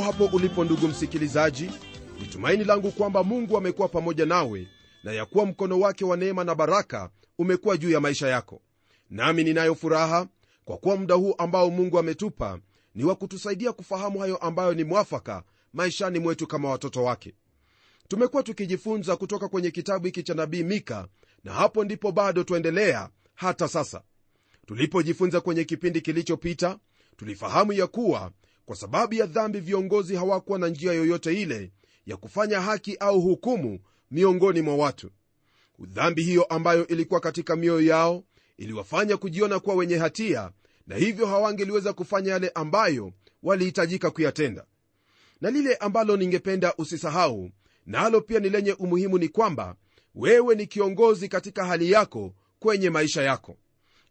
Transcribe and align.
hapo 0.00 0.24
ulipo 0.32 0.64
ndugu 0.64 0.88
msikilizaji. 0.88 1.70
Ni 2.20 2.26
tumaini 2.26 2.64
langu 2.64 2.90
kwamba 2.92 3.24
mungu 3.24 3.56
amekuwa 3.56 3.88
pamoja 3.88 4.26
nawe 4.26 4.68
na 5.04 5.12
ya 5.12 5.26
kuwa 5.26 5.46
mkono 5.46 5.80
wake 5.80 6.04
wa 6.04 6.16
neema 6.16 6.44
na 6.44 6.54
baraka 6.54 7.10
umekuwa 7.38 7.76
juu 7.76 7.90
ya 7.90 8.00
maisha 8.00 8.28
yako. 8.28 8.62
Nami 9.10 9.44
ninayo 9.44 9.74
furaha 9.74 10.26
kwa 10.64 10.76
kuwa 10.78 10.96
muda 10.96 11.14
huu 11.14 11.34
ambao 11.38 11.70
mungu 11.70 11.98
ametupa 11.98 12.58
ni 12.94 13.04
wa 13.04 13.14
kutusaidia 13.14 13.72
kufahamu 13.72 14.18
hayo 14.18 14.36
ambayo 14.36 14.74
ni 14.74 14.84
mwafaka 14.84 15.42
maishani 15.72 16.18
mwetu 16.18 16.46
kama 16.46 16.70
watoto 16.70 17.04
wake. 17.04 17.34
Tumekuwa 18.08 18.42
tukijifunza 18.42 19.16
kutoka 19.16 19.48
kwenye 19.48 19.70
kitabu 19.70 20.06
hiki 20.06 20.22
cha 20.22 20.34
nabii 20.34 20.62
mika 20.62 21.08
na 21.44 21.52
hapo 21.52 21.84
ndipo 21.84 22.12
bado 22.12 22.44
twaendelea 22.44 23.08
hata 23.34 23.68
sasa. 23.68 24.02
Tulipojifunza 24.66 25.40
kwenye 25.40 25.64
kipindi 25.64 26.00
kilichopita 26.00 26.78
tulifahamu 27.16 27.72
ya 27.72 27.86
kuwa 27.86 28.32
kwa 28.70 28.76
sababu 28.76 29.14
ya 29.14 29.26
dhambi 29.26 29.60
viongozi 29.60 30.16
hawakuwa 30.16 30.58
na 30.58 30.68
njia 30.68 30.92
yoyote 30.92 31.42
ile 31.42 31.72
ya 32.06 32.16
kufanya 32.16 32.60
haki 32.60 32.96
au 33.00 33.20
hukumu 33.20 33.80
miongoni 34.10 34.62
mwa 34.62 34.76
watu. 34.76 35.10
Dhambi 35.78 36.22
hiyo 36.22 36.44
ambayo 36.44 36.86
ilikuwa 36.86 37.20
katika 37.20 37.56
mioyo 37.56 37.86
yao 37.86 38.24
iliwafanya 38.58 39.16
kujiona 39.16 39.60
kuwa 39.60 39.76
wenye 39.76 39.96
hatia 39.96 40.50
na 40.86 40.96
hivyo 40.96 41.26
hawangeliweza 41.26 41.92
kufanya 41.92 42.32
yale 42.32 42.48
ambayo 42.54 43.12
walihitajika 43.42 44.10
kuyatenda. 44.10 44.64
Na 45.40 45.50
lile 45.50 45.74
ambalo 45.74 46.16
ningependa 46.16 46.74
usisahau 46.78 47.50
nalo 47.86 48.18
na 48.18 48.20
pia 48.20 48.40
ni 48.40 48.48
lenye 48.48 48.72
umuhimu 48.72 49.18
ni 49.18 49.28
kwamba 49.28 49.76
wewe 50.14 50.54
ni 50.54 50.66
kiongozi 50.66 51.28
katika 51.28 51.64
hali 51.64 51.90
yako 51.90 52.34
kwenye 52.58 52.90
maisha 52.90 53.22
yako. 53.22 53.56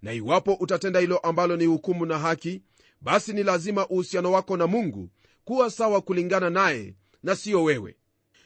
Na 0.01 0.13
iwapo 0.13 0.53
utatenda 0.53 0.99
hilo 0.99 1.17
ambalo 1.17 1.57
ni 1.57 1.65
hukumu 1.65 2.05
na 2.05 2.19
haki 2.19 2.61
basi 3.01 3.33
ni 3.33 3.43
lazima 3.43 3.87
uhusiano 3.87 4.31
wako 4.31 4.57
na 4.57 4.67
mungu 4.67 5.09
kuwa 5.43 5.71
sawa 5.71 6.01
kulingana 6.01 6.49
naye 6.49 6.95
na 7.23 7.35
siyo 7.35 7.63
wewe. 7.63 7.95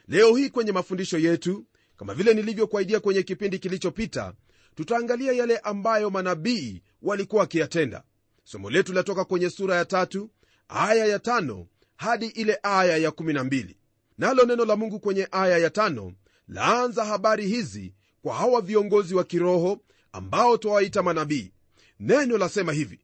Leo 0.08 0.36
hii 0.36 0.50
kwenye 0.50 0.72
mafundisho 0.72 1.18
yetu 1.18 1.66
kama 1.98 2.14
vile 2.14 2.34
nilivyokuaidia 2.34 3.00
kwenye 3.00 3.24
kipindi 3.24 3.60
kilichopita 3.60 4.34
tutaangalia 4.76 5.32
yale 5.34 5.58
ambayo 5.58 6.10
manabii 6.10 6.82
walikuwa 7.02 7.42
wakiyatenda. 7.42 8.04
Somo 8.44 8.70
letu 8.70 8.94
latoka 8.94 9.26
kwenye 9.26 9.50
sura 9.50 9.76
ya 9.76 9.86
tatu 9.86 10.30
aya 10.68 11.06
ya 11.06 11.20
tano 11.20 11.68
hadi 11.96 12.26
ile 12.26 12.60
aya 12.64 12.98
ya 12.98 13.12
kumi 13.12 13.34
na 13.34 13.44
mbili. 13.44 13.78
Nalo 14.18 14.46
neno 14.46 14.66
la 14.66 14.76
mungu 14.76 15.00
kwenye 15.00 15.28
aya 15.32 15.58
ya 15.58 15.70
tano 15.70 16.14
laanza 16.48 17.06
habari 17.06 17.48
hizi 17.48 17.94
kwa 18.22 18.36
hawa 18.36 18.62
viongozi 18.62 19.16
wa 19.16 19.24
kiroho 19.24 19.80
ambao 20.12 20.58
twawaita 20.58 21.04
manabii. 21.04 21.52
Neno 22.00 22.38
lasema 22.38 22.74
hivi 22.74 23.00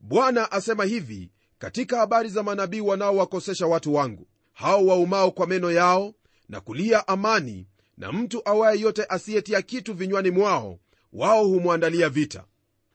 bwana 0.00 0.52
asema 0.52 0.84
hivi 0.84 1.30
katika 1.58 1.98
habari 1.98 2.28
za 2.28 2.42
manabii 2.42 2.80
wanaowakosesha 2.80 3.66
watu 3.66 3.94
wangu 3.94 4.26
hao 4.52 4.86
waumao 4.86 5.30
kwa 5.30 5.46
meno 5.46 5.70
yao 5.72 6.14
na 6.48 6.60
kulia 6.60 7.08
amani 7.08 7.66
na 7.98 8.12
mtu 8.12 8.42
awaye 8.48 8.80
yote 8.80 9.04
asiyetia 9.08 9.62
kitu 9.62 9.94
vinywani 9.94 10.30
mwao 10.30 10.78
wao 11.12 11.44
humwandalia 11.46 12.08
vita. 12.08 12.44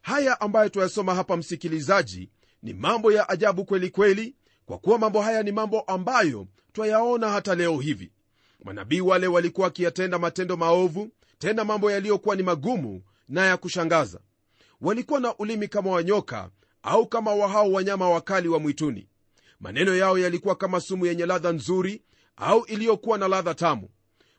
Haya 0.02 0.40
ambayo 0.40 0.68
twayasoma 0.68 1.14
hapa 1.14 1.36
msikilizaji 1.36 2.30
ni 2.62 2.72
mambo 2.72 3.12
ya 3.12 3.28
ajabu 3.28 3.64
kweli 3.64 3.90
kweli 3.90 4.34
kwa 4.66 4.78
kuwa 4.78 4.98
mambo 4.98 5.20
haya 5.22 5.42
ni 5.42 5.52
mambo 5.52 5.80
ambayo 5.80 6.46
twayaona 6.72 7.30
hata 7.30 7.54
leo 7.54 7.78
hivi. 7.80 8.12
Manabii 8.64 9.00
wale 9.00 9.26
walikuwa 9.26 9.64
wakiyatenda 9.64 10.18
matendo 10.18 10.56
maovu 10.56 11.08
tena 11.38 11.64
mambo 11.64 11.90
yaliyokuwa 11.90 12.36
ni 12.36 12.42
magumu 12.42 13.02
na 13.28 13.46
ya 13.46 13.56
kushangaza. 13.56 14.20
Walikuwa 14.80 15.20
na 15.20 15.36
ulimi 15.36 15.68
kama 15.68 15.90
wanyoka 15.90 16.50
au 16.82 17.06
kama 17.06 17.34
wahao 17.34 17.72
wanyama 17.72 18.10
wakali 18.10 18.48
wa 18.48 18.58
mwituni. 18.58 19.08
Maneno 19.60 19.96
yao 19.96 20.18
yalikuwa 20.18 20.54
kama 20.56 20.80
sumu 20.80 21.06
yenye 21.06 21.26
ladha 21.26 21.52
nzuri 21.52 22.02
au 22.36 22.64
iliyokuwa 22.64 23.18
na 23.18 23.28
ladha 23.28 23.54
tamu. 23.54 23.88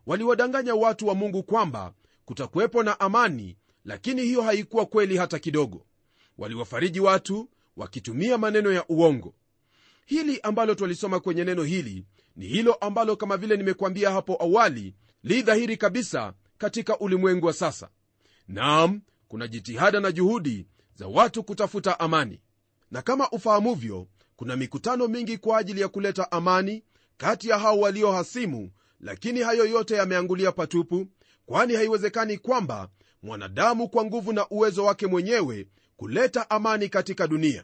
Waliwadanganya 0.06 0.76
watu 0.76 1.08
wa 1.08 1.16
mungu 1.16 1.44
kwamba 1.44 1.94
kutakuwepo 2.26 2.84
na 2.84 3.00
amani 3.00 3.58
lakini 3.86 4.22
hiyo 4.22 4.42
haikuwa 4.42 4.86
kweli 4.86 5.18
hata 5.18 5.40
kidogo. 5.40 5.86
Waliwafariji 6.38 7.00
watu 7.00 7.50
wakitumia 7.78 8.38
maneno 8.38 8.72
ya 8.72 8.86
uongo. 8.88 9.34
Hili 10.06 10.40
ambalo 10.42 10.76
twalisoma 10.76 11.20
kwenye 11.20 11.44
neno 11.44 11.64
hili 11.64 12.06
ni 12.36 12.48
hilo 12.48 12.74
ambalo 12.74 13.16
kama 13.16 13.38
vile 13.38 13.58
nimekuambia 13.58 14.12
hapo 14.12 14.38
awali 14.44 14.96
li 15.24 15.42
dhahiri 15.42 15.78
kabisa 15.78 16.34
katika 16.58 17.00
ulimwengu 17.00 17.46
wa 17.46 17.54
sasa. 17.54 17.90
Naam 18.48 19.02
kuna 19.28 19.48
jitihada 19.48 20.00
na 20.00 20.12
juhudi 20.12 20.68
za 20.96 21.08
watu 21.08 21.44
kutafuta 21.44 22.00
amani. 22.00 22.42
Na 22.92 23.02
kama 23.02 23.30
ufahamuvyo 23.30 24.08
kuna 24.36 24.56
mikutano 24.56 25.08
mingi 25.08 25.38
kwa 25.38 25.58
ajili 25.58 25.82
ya 25.82 25.88
kuleta 25.88 26.32
amani 26.32 26.84
kati 27.18 27.50
ya 27.50 27.58
hao 27.60 27.80
walio 27.80 28.12
hasimu 28.12 28.72
lakini 29.00 29.40
hayo 29.40 29.66
yote 29.66 29.96
yameangulia 29.96 30.52
patupu 30.52 31.08
kwani 31.46 31.76
haiwezekani 31.76 32.38
kwamba 32.38 32.90
mwanadamu 33.24 33.90
kwa 33.90 34.06
nguvu 34.06 34.34
na 34.34 34.48
uwezo 34.50 34.86
wake 34.86 35.08
mwenyewe 35.08 35.68
kuleta 35.98 36.50
amani 36.50 36.90
katika 36.90 37.28
dunia. 37.28 37.64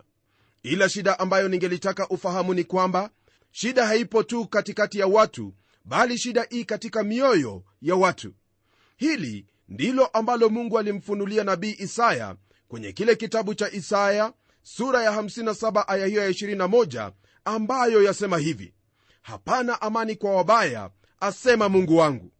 Ila 0.64 0.90
shida 0.90 1.20
ambayo 1.20 1.48
ningelitaka 1.48 2.08
ufahamu 2.10 2.54
ni 2.54 2.64
kwamba 2.64 3.10
shida 3.52 3.86
haipo 3.88 4.24
tu 4.24 4.48
katikati 4.48 5.00
ya 5.00 5.08
watu 5.08 5.54
bali 5.86 6.18
shida 6.18 6.48
ii 6.54 6.66
katika 6.66 7.04
mioyo 7.04 7.64
ya 7.82 7.96
watu. 7.96 8.34
Hili 8.98 9.46
ndilo 9.70 10.06
ambalo 10.06 10.50
mungu 10.50 10.80
alimfunulia 10.80 11.44
nabii 11.44 11.76
isaya 11.80 12.36
kwenye 12.70 12.92
kile 12.92 13.16
kitabu 13.16 13.56
cha 13.56 13.72
isaya 13.72 14.34
sura 14.64 15.04
ya 15.04 15.12
57 15.12 15.84
aya 15.88 16.06
hiyo 16.06 16.22
ya 16.24 16.30
21 16.30 17.12
ambayo 17.46 18.04
yasema 18.04 18.38
hivi 18.38 18.74
hapana 19.22 19.82
amani 19.82 20.16
kwa 20.16 20.36
wabaya 20.36 20.90
asema 21.20 21.70
mungu 21.70 21.98
wangu. 21.98 22.32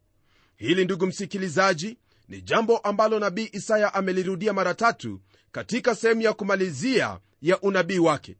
Hili 0.56 0.84
ndugu 0.84 1.06
msikilizaji 1.06 1.98
ni 2.28 2.42
jambo 2.42 2.78
ambalo 2.78 3.18
nabii 3.18 3.48
isaya 3.52 3.94
amelirudia 3.94 4.52
mara 4.52 4.74
tatu 4.74 5.20
katika 5.52 5.94
sehemu 5.94 6.20
ya 6.22 6.32
kumalizia 6.32 7.20
ya 7.42 7.60
unabii 7.60 7.98
wake. 7.98 8.36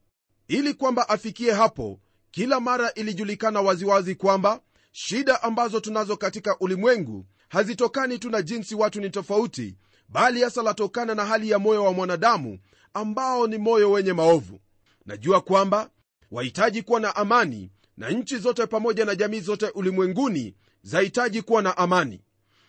Ili 0.48 0.74
kwamba 0.74 1.08
afikie 1.08 1.52
hapo 1.52 2.00
kila 2.30 2.60
mara 2.60 2.92
ilijulikana 2.94 3.60
waziwazi 3.60 4.14
kwamba 4.14 4.60
shida 4.92 5.42
ambazo 5.42 5.80
tunazo 5.80 6.16
katika 6.16 6.56
ulimwengu 6.60 7.26
hazitokani 7.48 8.18
tu 8.18 8.30
na 8.30 8.42
jinsi 8.42 8.74
watu 8.74 9.00
ni 9.00 9.10
tofauti 9.10 9.76
bali 10.10 10.42
hasa 10.42 10.62
latokana 10.62 11.14
na 11.14 11.26
hali 11.26 11.50
ya 11.50 11.58
moyo 11.58 11.84
wa 11.84 11.92
mwanadamu 11.92 12.58
ambao 12.94 13.46
ni 13.46 13.58
moyo 13.58 13.90
wenye 13.90 14.12
maovu. 14.12 14.60
Najua 15.06 15.40
kwamba 15.40 15.90
wahitaji 16.30 16.82
kuwa 16.82 17.00
na 17.00 17.16
amani 17.16 17.70
na 17.96 18.10
nchi 18.10 18.38
zote 18.38 18.66
pamoja 18.66 19.04
na 19.04 19.14
jamii 19.14 19.40
zote 19.40 19.66
ulimwenguni 19.68 20.54
zahitaji 20.82 21.42
kuwa 21.42 21.62
na 21.62 21.76
amani. 21.76 22.20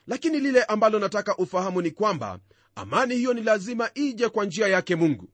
Lakini 0.08 0.40
lile 0.40 0.64
ambalo 0.64 1.00
nataka 1.00 1.38
ufahamu 1.38 1.82
ni 1.82 1.92
kwamba 1.92 2.40
amani 2.76 3.16
hiyo 3.16 3.34
ni 3.34 3.42
lazima 3.44 3.90
ije 3.94 4.30
kwa 4.30 4.46
njia 4.46 4.68
yake 4.68 4.96
mungu. 4.96 5.30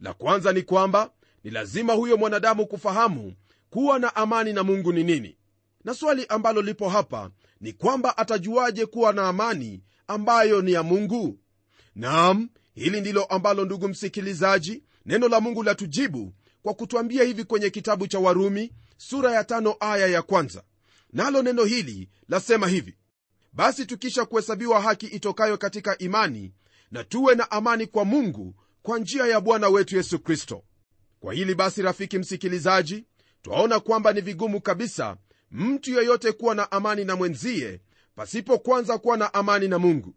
La 0.00 0.14
kwanza 0.14 0.52
ni 0.52 0.62
kwamba 0.62 1.10
ni 1.44 1.50
lazima 1.50 1.92
huyo 1.92 2.16
mwanadamu 2.16 2.66
kufahamu 2.66 3.34
kuwa 3.70 3.98
na 3.98 4.16
amani 4.16 4.52
na 4.52 4.62
mungu 4.62 4.92
ni 4.92 5.04
nini. 5.04 5.36
Na 5.84 5.94
swali 5.94 6.26
ambalo 6.28 6.62
lipo 6.62 6.88
hapa 6.88 7.30
ni 7.60 7.72
kwamba 7.72 8.18
atajuaje 8.18 8.86
kuwa 8.86 9.12
na 9.12 9.28
amani 9.28 9.82
ambayo 10.06 10.62
ni 10.62 10.72
ya 10.72 10.82
mungu 10.82 11.38
naam 11.94 12.48
hili 12.74 13.00
ndilo 13.00 13.24
ambalo 13.24 13.64
ndugu 13.64 13.88
msikilizaji 13.88 14.82
neno 15.06 15.28
la 15.28 15.40
mungu 15.40 15.62
latujibu 15.62 16.32
kwa 16.62 16.74
kutwambia 16.74 17.24
hivi 17.24 17.44
kwenye 17.44 17.70
kitabu 17.70 18.06
cha 18.06 18.18
warumi 18.18 18.72
sura 18.96 19.32
ya 19.32 19.44
tano 19.44 19.76
aya 19.80 20.06
ya 20.06 20.22
kwanza. 20.22 20.62
Nalo 21.12 21.42
neno 21.42 21.64
hili 21.64 22.08
lasema 22.28 22.68
hivi 22.68 22.96
basi 23.52 23.86
tukisha 23.86 24.24
kuhesabiwa 24.24 24.80
haki 24.80 25.06
itokayo 25.06 25.58
katika 25.58 25.98
imani 25.98 26.52
na 26.90 27.04
tuwe 27.04 27.34
na 27.34 27.50
amani 27.50 27.86
kwa 27.86 28.04
mungu 28.04 28.54
kwa 28.82 28.98
njia 28.98 29.26
ya 29.26 29.40
bwana 29.40 29.68
wetu 29.68 29.96
yesu 29.96 30.18
kristo. 30.18 30.64
Kwa 31.20 31.34
hili 31.34 31.54
basi 31.54 31.82
rafiki 31.82 32.18
msikilizaji 32.18 33.04
twaona 33.42 33.80
kwamba 33.80 34.12
ni 34.12 34.20
vigumu 34.20 34.60
kabisa 34.60 35.16
mtu 35.50 35.90
yeyote 35.94 36.32
kuwa 36.32 36.54
na 36.54 36.72
amani 36.72 37.04
na 37.04 37.16
mwenzie 37.16 37.80
pasipo 38.14 38.58
kwanza 38.58 38.98
kuwa 38.98 39.16
na 39.16 39.34
amani 39.34 39.68
na 39.68 39.78
mungu 39.78 40.14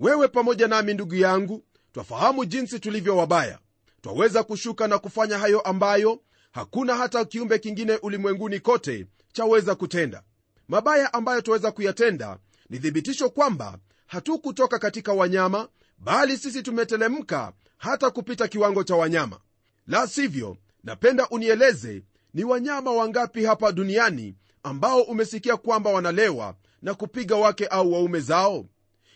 wewe 0.00 0.28
pamoja 0.28 0.68
nami 0.68 0.94
ndugu 0.94 1.14
yangu 1.14 1.64
twafahamu 1.92 2.44
jinsi 2.44 2.80
tulivyo 2.80 3.16
wabaya. 3.16 3.58
Twaweza 4.02 4.42
kushuka 4.42 4.88
na 4.88 4.98
kufanya 4.98 5.38
hayo 5.38 5.60
ambayo 5.60 6.20
hakuna 6.52 6.96
hata 6.96 7.24
kiumbe 7.24 7.58
kingine 7.58 7.96
ulimwenguni 7.96 8.60
kote 8.60 9.06
chaweza 9.32 9.74
kutenda. 9.74 10.22
Mabaya 10.68 11.12
ambayo 11.12 11.40
twaweza 11.40 11.72
kuyatenda 11.72 12.38
ni 12.70 12.78
thibitisho 12.78 13.30
kwamba 13.30 13.78
hatukutoka 14.06 14.78
katika 14.78 15.12
wanyama 15.12 15.68
bali 15.98 16.38
sisi 16.38 16.62
tumetelemka 16.62 17.52
hata 17.76 18.10
kupita 18.10 18.48
kiwango 18.48 18.84
cha 18.84 18.96
wanyama. 18.96 19.40
La 19.86 20.06
sivyo 20.06 20.56
napenda 20.84 21.28
unieleze 21.28 22.02
ni 22.34 22.44
wanyama 22.44 22.92
wangapi 22.92 23.44
hapa 23.44 23.72
duniani 23.72 24.34
ambao 24.62 25.02
umesikia 25.02 25.56
kwamba 25.56 25.90
wanalewa 25.90 26.54
na 26.82 26.94
kupiga 26.94 27.36
wake 27.36 27.66
au 27.66 27.92
waume 27.92 28.20
zao 28.20 28.66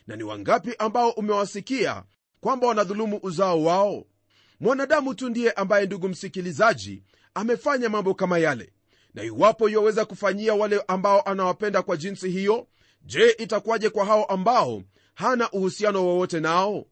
na 0.06 0.17
ni 0.17 0.23
wangapi 0.23 0.75
ambao 0.79 1.11
umewasikia 1.11 2.05
kwamba 2.41 2.67
wanadhulumu 2.67 3.21
uzao 3.23 3.62
wao? 3.65 4.05
Mwanadamu 4.61 5.15
tu 5.15 5.29
ndiye 5.29 5.51
ambaye 5.53 5.87
ndugu 5.87 6.09
msikilizaji 6.09 7.03
amefanya 7.35 7.89
mambo 7.89 8.15
kama 8.15 8.39
yale. 8.39 8.73
Na 9.15 9.23
iwapo 9.23 9.69
iwaweza 9.69 10.05
kufanyia 10.05 10.55
wale 10.55 10.85
ambao 10.89 11.21
anawapenda 11.23 11.83
kwa 11.83 11.97
jinsi 11.97 12.31
hiyo 12.31 12.67
je 13.03 13.31
itakuwaje 13.31 13.91
kwa 13.91 14.05
hao 14.05 14.25
ambao 14.25 14.83
hana 15.15 15.51
uhusiano 15.51 16.06
wowote 16.06 16.41
nao? 16.41 16.85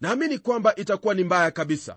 Naamini 0.00 0.38
kwamba 0.38 0.74
itakuwa 0.76 1.14
ni 1.14 1.24
mbaya 1.24 1.50
kabisa. 1.50 1.96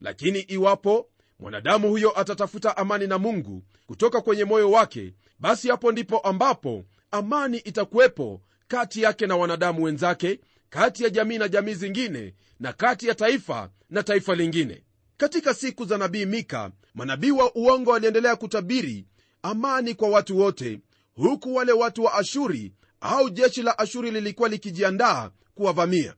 Lakini 0.00 0.38
iwapo 0.40 1.08
mwanadamu 1.38 1.88
huyo 1.88 2.20
atatafuta 2.20 2.76
amani 2.76 3.06
na 3.06 3.18
mungu 3.18 3.62
kutoka 3.86 4.20
kwenye 4.20 4.44
moyo 4.44 4.70
wake 4.70 5.14
basi 5.38 5.68
hapo 5.68 5.92
ndipo 5.92 6.18
ambapo 6.18 6.84
amani 7.10 7.58
itakuwepo 7.58 8.40
kati 8.68 9.02
yake 9.02 9.26
na 9.26 9.36
wanadamu 9.36 9.82
wenzake 9.84 10.40
kati 10.70 11.04
ya 11.04 11.10
jamii 11.10 11.38
na 11.38 11.48
jamii 11.48 11.74
zingine 11.74 12.34
na 12.60 12.72
kati 12.72 13.06
ya 13.08 13.14
taifa 13.14 13.70
na 13.90 14.02
taifa 14.02 14.34
lingine. 14.34 14.84
Katika 15.16 15.54
siku 15.54 15.84
za 15.84 15.98
nabii 15.98 16.26
mika 16.26 16.70
manabii 16.94 17.30
wa 17.30 17.54
uongo 17.54 17.90
waliendelea 17.90 18.36
kutabiri 18.36 19.06
amani 19.42 19.94
kwa 19.94 20.08
watu 20.08 20.38
wote 20.38 20.80
huku 21.14 21.54
wale 21.54 21.72
watu 21.72 22.04
wa 22.04 22.14
ashuri 22.14 22.72
au 23.00 23.30
jeshi 23.30 23.62
la 23.62 23.78
ashuri 23.78 24.10
lilikuwa 24.10 24.48
likijiandaa 24.48 25.30
kuwavamia. 25.54 26.14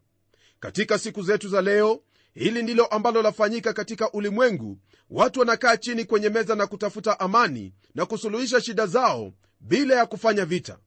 Katika 0.60 0.98
siku 0.98 1.22
zetu 1.22 1.48
za 1.48 1.62
leo 1.62 2.00
hili 2.34 2.62
ndilo 2.62 2.86
ambalo 2.86 3.22
lafanyika 3.22 3.72
katika 3.72 4.12
ulimwengu. 4.12 4.78
Watu 5.10 5.40
wanakaa 5.40 5.76
chini 5.76 6.04
kwenye 6.04 6.28
meza 6.28 6.54
na 6.54 6.66
kutafuta 6.66 7.20
amani 7.20 7.72
na 7.94 8.06
kusuluhisha 8.06 8.60
shida 8.60 8.86
zao 8.86 9.32
bila 9.60 9.94
ya 9.96 10.06
kufanya 10.06 10.44
vita 10.44 10.78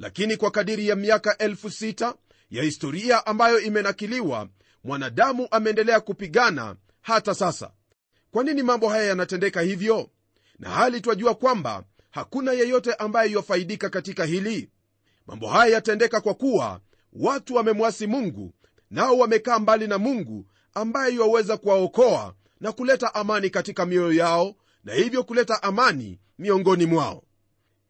lakini 0.00 0.36
kwa 0.36 0.50
kadiri 0.50 0.88
ya 0.88 0.96
miaka 0.96 1.38
elfu 1.38 1.70
sita 1.70 2.14
ya 2.50 2.62
historia 2.62 3.26
ambayo 3.26 3.60
imenakiliwa 3.60 4.48
mwanadamu 4.84 5.48
ameendelea 5.50 6.00
kupigana 6.00 6.76
hata 7.00 7.34
sasa. 7.34 7.70
Kwa 8.30 8.44
nini 8.44 8.62
mambo 8.62 8.88
haya 8.88 9.04
yanatendeka 9.04 9.60
hivyo? 9.60 10.10
Na 10.58 10.70
hali 10.70 11.00
twajua 11.00 11.34
kwamba 11.34 11.84
hakuna 12.10 12.52
yeyote 12.52 12.94
ambaye 12.94 13.32
yafaidika 13.32 13.88
katika 13.90 14.24
hili. 14.24 14.70
Mambo 15.26 15.48
haya 15.48 15.72
yatendeka 15.74 16.20
kwa 16.20 16.34
kuwa 16.34 16.80
watu 17.12 17.54
wamemwasi 17.54 18.06
mungu 18.06 18.54
nao 18.90 19.18
wamekaa 19.18 19.58
mbali 19.58 19.86
na 19.86 19.98
mungu 19.98 20.46
ambaye 20.74 21.14
iwaweza 21.14 21.56
kuwaokoa 21.56 22.34
na 22.60 22.72
kuleta 22.72 23.14
amani 23.14 23.50
katika 23.50 23.86
mioyo 23.86 24.12
yao 24.12 24.54
na 24.84 24.94
hivyo 24.94 25.24
kuleta 25.24 25.62
amani 25.62 26.18
miongoni 26.38 26.86
mwao 26.86 27.22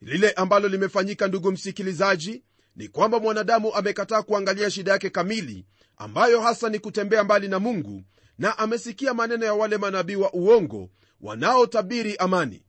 lile 0.00 0.30
ambalo 0.30 0.68
limefanyika 0.68 1.28
ndugu 1.28 1.52
msikilizaji 1.52 2.42
ni 2.76 2.88
kwamba 2.88 3.20
mwanadamu 3.20 3.74
amekataa 3.74 4.22
kuangalia 4.22 4.70
shida 4.70 4.92
yake 4.92 5.10
kamili 5.10 5.66
ambayo 5.96 6.40
hasa 6.40 6.68
ni 6.68 6.78
kutembea 6.78 7.24
mbali 7.24 7.48
na 7.48 7.58
mungu 7.58 8.02
na 8.38 8.58
amesikia 8.58 9.14
maneno 9.14 9.46
ya 9.46 9.54
wale 9.54 9.78
manabii 9.78 10.14
wa 10.14 10.32
uongo 10.32 10.90
wanaotabiri 11.20 12.16
amani. 12.16 12.62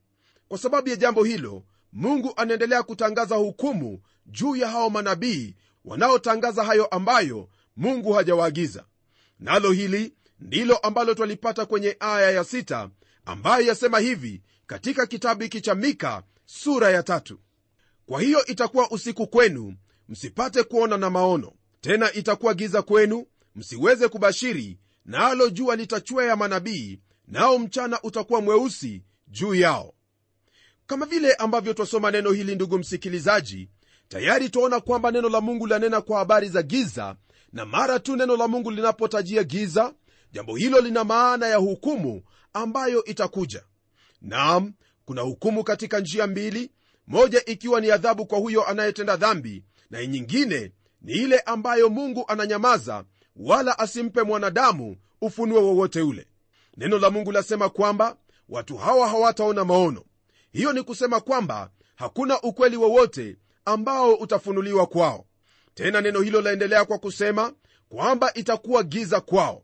Kwa 0.47 0.57
sababu 0.57 0.89
ya 0.89 0.95
jambo 0.95 1.23
hilo 1.23 1.63
mungu 1.93 2.33
anaendelea 2.35 2.83
kutangaza 2.83 3.35
hukumu 3.35 4.01
juu 4.25 4.55
ya 4.55 4.67
hao 4.67 4.89
manabii 4.89 5.55
wanaotangaza 5.85 6.63
hayo 6.63 6.85
ambayo 6.85 7.49
mungu 7.75 8.13
hajawaagiza. 8.13 8.85
Nalo 9.39 9.71
hili 9.71 10.13
ndilo 10.39 10.77
ambalo 10.77 11.13
twalipata 11.13 11.65
kwenye 11.65 11.97
aya 11.99 12.31
ya 12.31 12.43
sita 12.43 12.89
ambayo 13.25 13.65
yasema 13.65 13.99
hivi 13.99 14.41
katika 14.67 15.05
kitabu 15.05 15.43
hiki 15.43 15.61
cha 15.61 15.75
mika 15.75 16.23
sura 16.53 16.89
ya 16.91 17.03
tatu. 17.03 17.39
Kwa 18.05 18.21
hiyo 18.21 18.45
itakuwa 18.45 18.91
usiku 18.91 19.27
kwenu 19.27 19.75
msipate 20.09 20.63
kuona 20.63 20.97
na 20.97 21.09
maono. 21.09 21.53
Tena 21.81 22.13
itakuwa 22.13 22.53
giza 22.53 22.81
kwenu 22.81 23.25
msiweze 23.55 24.07
kubashiri 24.07 24.79
nalo 25.05 25.45
na 25.45 25.51
jua 25.51 25.75
litachwea 25.75 26.35
manabii 26.35 26.99
nao 27.27 27.59
mchana 27.59 28.01
utakuwa 28.03 28.41
mweusi 28.41 29.03
juu 29.27 29.55
yao. 29.55 29.93
Kama 30.87 31.05
vile 31.05 31.33
ambavyo 31.33 31.73
twasoma 31.73 32.11
neno 32.11 32.31
hili 32.31 32.55
ndugu 32.55 32.77
msikilizaji 32.79 33.69
tayari 34.07 34.49
twaona 34.49 34.79
kwamba 34.79 35.11
neno 35.11 35.29
la 35.29 35.41
mungu 35.41 35.67
lanena 35.67 36.01
kwa 36.01 36.19
habari 36.19 36.49
za 36.49 36.63
giza 36.63 37.15
na 37.53 37.65
mara 37.65 37.99
tu 37.99 38.15
neno 38.15 38.37
la 38.37 38.47
mungu 38.47 38.71
linapotajia 38.71 39.43
giza 39.43 39.93
jambo 40.31 40.55
hilo 40.55 40.81
lina 40.81 41.03
maana 41.03 41.47
ya 41.47 41.57
hukumu 41.57 42.23
ambayo 42.53 43.03
itakuja. 43.05 43.63
Nam 44.21 44.73
kuna 45.11 45.21
hukumu 45.21 45.63
katika 45.63 45.99
njia 45.99 46.27
mbili 46.27 46.71
moja 47.07 47.45
ikiwa 47.45 47.81
ni 47.81 47.91
adhabu 47.91 48.25
kwa 48.25 48.39
huyo 48.39 48.65
anayetenda 48.67 49.15
dhambi 49.17 49.63
na 49.89 50.05
nyingine 50.05 50.71
ni 51.01 51.13
ile 51.13 51.39
ambayo 51.39 51.89
mungu 51.89 52.25
ananyamaza 52.27 53.03
wala 53.35 53.79
asimpe 53.79 54.23
mwanadamu 54.23 54.97
ufunuo 55.21 55.61
wowote 55.61 56.01
ule. 56.01 56.27
Neno 56.77 56.99
la 56.99 57.09
mungu 57.09 57.31
lasema 57.31 57.69
kwamba 57.69 58.17
watu 58.49 58.77
hawa 58.77 59.07
hawataona 59.09 59.65
maono. 59.65 60.03
Hiyo 60.51 60.73
ni 60.73 60.83
kusema 60.83 61.19
kwamba 61.19 61.69
hakuna 61.95 62.41
ukweli 62.41 62.77
wowote 62.77 63.37
ambao 63.65 64.13
utafunuliwa 64.13 64.87
kwao. 64.87 65.25
Tena 65.73 66.01
neno 66.01 66.21
hilo 66.21 66.41
laendelea 66.41 66.85
kwa 66.85 66.97
kusema 66.97 67.53
kwamba 67.89 68.33
itakuwa 68.33 68.83
giza 68.83 69.21
kwao. 69.21 69.63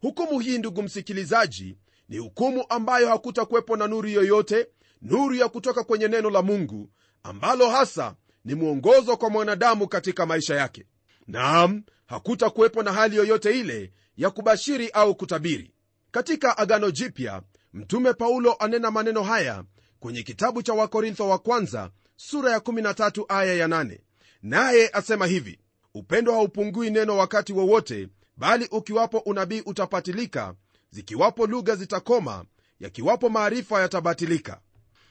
Hukumu 0.00 0.40
hii 0.40 0.58
ndugu 0.58 0.82
msikilizaji 0.82 1.76
ni 2.12 2.18
hukumu 2.18 2.64
ambayo 2.68 3.08
hakutakuwepo 3.08 3.76
na 3.76 3.86
nuru 3.86 4.08
yoyote 4.08 4.66
nuru 5.02 5.34
ya 5.34 5.48
kutoka 5.48 5.84
kwenye 5.84 6.08
neno 6.08 6.30
la 6.30 6.42
mungu 6.42 6.90
ambalo 7.22 7.70
hasa 7.70 8.14
ni 8.44 8.54
mwongozo 8.54 9.16
kwa 9.16 9.30
mwanadamu 9.30 9.88
katika 9.88 10.26
maisha 10.26 10.54
yake. 10.54 10.86
Naam 11.26 11.82
hakutakuwepo 12.06 12.82
na 12.82 12.92
hali 12.92 13.16
yoyote 13.16 13.60
ile 13.60 13.92
ya 14.16 14.30
kubashiri 14.30 14.88
au 14.88 15.14
kutabiri. 15.14 15.72
Katika 16.10 16.58
agano 16.58 16.90
jipya 16.90 17.42
mtume 17.72 18.12
paulo 18.12 18.56
anena 18.58 18.90
maneno 18.90 19.22
haya 19.22 19.64
kwenye 20.00 20.22
kitabu 20.22 20.62
cha 20.62 20.72
wakorintho 20.74 21.28
wa 21.28 21.38
kwanza 21.38 21.90
sura 22.16 22.50
ya 22.52 22.58
13 22.58 23.24
aya 23.28 23.54
ya 23.54 23.66
8 23.66 23.98
naye 24.42 24.88
asema 24.92 25.26
hivi 25.26 25.58
upendo 25.94 26.32
haupungui 26.32 26.90
neno 26.90 27.16
wakati 27.16 27.52
wowote 27.52 28.08
bali 28.36 28.68
ukiwapo 28.70 29.18
unabii 29.18 29.62
utapatilika 29.66 30.54
zikiwapo 30.96 31.46
lugha 31.46 31.76
zitakoma 31.76 32.44
yakiwapo 32.80 33.28
maarifa 33.28 33.80
yatabatilika. 33.80 34.60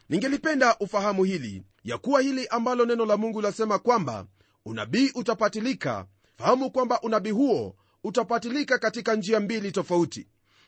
Ningelipenda 0.09 0.77
ufahamu 0.79 1.23
hili 1.23 1.63
ya 1.83 1.97
kuwa 1.97 2.21
hili 2.21 2.47
ambalo 2.47 2.85
neno 2.85 3.05
la 3.05 3.17
mungu 3.17 3.41
lasema 3.41 3.79
kwamba 3.79 4.25
unabii 4.65 5.11
utapatilika 5.15 6.05
fahamu 6.37 6.71
kwamba 6.71 7.01
unabii 7.01 7.31
huo 7.31 7.75
utapatilika 8.03 8.77
katika 8.77 9.15
njia 9.15 9.39
mbili 9.39 9.71
tofauti. 9.71 10.27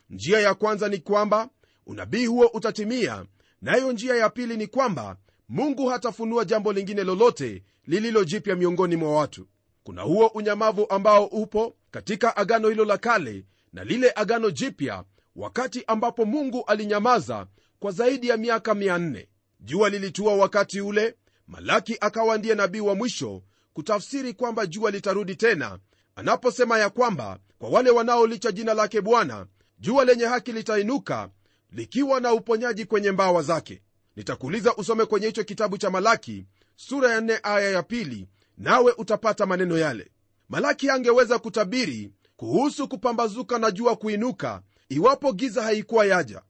Njia 0.10 0.40
ya 0.40 0.54
kwanza 0.54 0.90
ni 0.90 0.98
kwamba 0.98 1.50
unabii 1.86 2.26
huo 2.26 2.48
utatimia 2.54 3.26
nayo 3.62 3.92
njia 3.92 4.16
ya 4.16 4.30
pili 4.30 4.58
ni 4.58 4.68
kwamba 4.68 5.18
mungu 5.50 5.88
hatafunua 5.88 6.46
jambo 6.46 6.74
lingine 6.74 7.04
lolote 7.04 7.64
lililo 7.88 8.24
jipya 8.24 8.56
miongoni 8.56 8.96
mwa 8.96 9.16
watu. 9.16 9.48
Kuna 9.84 10.02
huo 10.02 10.28
unyamavu 10.28 10.86
ambao 10.90 11.26
upo 11.26 11.76
katika 11.92 12.38
agano 12.38 12.70
hilo 12.70 12.86
la 12.86 12.98
kale 12.98 13.46
na 13.74 13.84
lile 13.84 14.12
agano 14.16 14.50
jipya 14.52 15.04
wakati 15.36 15.84
ambapo 15.88 16.26
mungu 16.26 16.64
alinyamaza 16.68 17.48
kwa 17.80 17.92
zaidi 17.92 18.28
ya 18.28 18.38
miaka 18.38 18.74
400 18.74 19.28
jua 19.60 19.90
lilitua 19.90 20.36
wakati 20.36 20.82
ule 20.82 21.16
malaki 21.48 21.98
akawa 22.02 22.38
ndiye 22.38 22.56
nabii 22.56 22.80
wa 22.80 22.96
mwisho 22.96 23.42
kutafsiri 23.74 24.34
kwamba 24.34 24.66
jua 24.66 24.92
litarudi 24.92 25.36
tena 25.36 25.80
anaposema 26.16 26.80
ya 26.80 26.90
kwamba 26.90 27.40
kwa 27.58 27.70
wale 27.70 27.90
wanaolicha 27.90 28.52
jina 28.52 28.74
lake 28.74 29.02
bwana 29.02 29.46
jua 29.80 30.06
lenye 30.06 30.26
haki 30.26 30.52
litainuka 30.52 31.30
likiwa 31.72 32.20
na 32.20 32.34
uponyaji 32.34 32.86
kwenye 32.86 33.12
mbawa 33.12 33.42
zake. 33.42 33.82
Nitakuuliza 34.16 34.76
usome 34.76 35.06
kwenye 35.06 35.28
hicho 35.28 35.44
kitabu 35.44 35.78
cha 35.78 35.90
malaki 35.90 36.46
sura 36.76 37.12
ya 37.14 37.20
4 37.20 37.40
aya 37.44 37.70
ya 37.72 37.84
pili 37.84 38.28
nawe 38.58 38.94
utapata 38.98 39.46
maneno 39.46 39.78
yale. 39.78 40.12
Malaki 40.50 40.90
angeweza 40.90 41.40
kutabiri 41.40 42.12
kuhusu 42.44 42.88
kupambazuka 42.88 43.60
na 43.60 43.72
jua 43.72 43.96
kuinuka 43.96 44.62
iwapo 44.90 45.34
giza 45.34 45.64
haikuwa 45.64 46.06
yaja. 46.06 46.42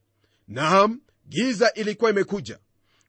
Naam 0.48 1.02
giza 1.30 1.74
ilikuwa 1.74 2.12
imekuja. 2.12 2.60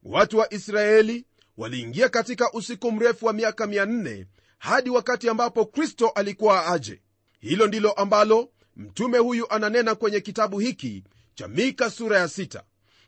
Watu 0.03 0.39
wa 0.39 0.55
israeli 0.55 1.27
waliingia 1.57 2.09
katika 2.09 2.53
usiku 2.53 2.93
mrefu 2.93 3.27
wa 3.27 3.33
miaka 3.33 3.67
400 3.67 4.27
hadi 4.59 4.91
wakati 4.91 5.29
ambapo 5.29 5.67
kristo 5.67 6.09
alikuwa 6.09 6.67
aje. 6.67 7.03
Hilo 7.41 7.67
ndilo 7.67 7.93
ambalo 7.93 8.51
mtume 8.77 9.19
huyu 9.19 9.51
ananena 9.53 9.95
kwenye 9.95 10.21
kitabu 10.21 10.59
hiki 10.59 11.05
cha 11.35 11.49
mika 11.49 11.91
sura 11.91 12.19
ya 12.19 12.27
6 12.27 12.63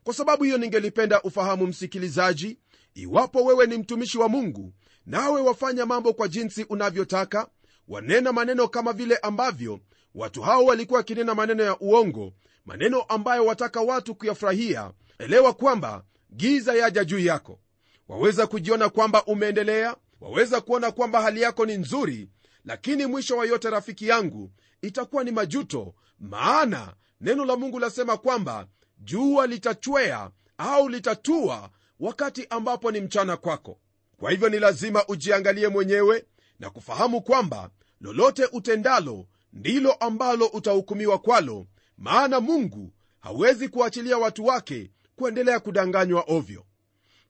kwa 0.05 0.15
sababu 0.15 0.45
hiyo 0.45 0.59
ningelipenda 0.59 1.23
ufahamu 1.23 1.67
msikilizaji 1.67 2.59
iwapo 2.95 3.45
wewe 3.45 3.67
ni 3.67 3.79
mtumishi 3.79 4.19
wa 4.19 4.29
mungu 4.29 4.73
nawe 5.07 5.41
wafanya 5.41 5.87
mambo 5.87 6.13
kwa 6.13 6.29
jinsi 6.29 6.65
unavyotaka 6.65 7.49
wanena 7.89 8.33
maneno 8.33 8.69
kama 8.69 8.93
vile 8.93 9.17
ambavyo 9.17 9.81
watu 10.15 10.43
hao 10.43 10.65
walikuwa 10.65 10.99
wakinena 10.99 11.35
maneno 11.35 11.63
ya 11.65 11.79
uongo 11.81 12.33
maneno 12.67 13.01
ambayo 13.03 13.47
wataka 13.47 13.81
watu 13.81 14.15
kuyafurahia. 14.15 14.91
Elewa 15.19 15.53
kwamba 15.55 16.05
giza 16.37 16.75
yaja 16.75 17.05
juu 17.05 17.19
yako. 17.19 17.61
Waweza 18.09 18.47
kujiona 18.47 18.89
kwamba 18.89 19.25
umeendelea 19.25 19.97
waweza 20.21 20.61
kuona 20.61 20.91
kwamba 20.93 21.23
hali 21.23 21.41
yako 21.43 21.67
ni 21.67 21.77
nzuri 21.79 22.29
lakini 22.65 23.07
mwisho 23.07 23.37
wa 23.37 23.47
yote 23.47 23.71
rafiki 23.71 24.09
yangu 24.09 24.51
itakuwa 24.83 25.25
ni 25.25 25.31
majuto 25.31 25.95
maana 26.19 26.95
neno 27.21 27.45
la 27.45 27.57
mungu 27.57 27.79
lasema 27.79 28.17
kwamba 28.17 28.67
jua 28.99 29.47
litachwea 29.47 30.31
au 30.59 30.89
litatua 30.89 31.71
wakati 32.01 32.47
ambapo 32.51 32.91
ni 32.91 33.01
mchana 33.01 33.37
kwako. 33.37 33.79
Kwa 34.17 34.31
hivyo 34.31 34.49
ni 34.49 34.59
lazima 34.59 35.07
ujiangalie 35.09 35.69
mwenyewe 35.69 36.25
na 36.59 36.71
kufahamu 36.71 37.23
kwamba 37.23 37.71
lolote 38.01 38.45
utendalo 38.53 39.27
ndilo 39.53 39.93
ambalo 39.93 40.47
utahukumiwa 40.47 41.19
kwalo 41.19 41.67
maana 41.99 42.41
mungu 42.41 42.93
hawezi 43.21 43.69
kuachilia 43.69 44.19
watu 44.19 44.47
wake 44.47 44.91
kuendelea 45.17 45.61
kudanganywa 45.61 46.25
ovyo. 46.29 46.65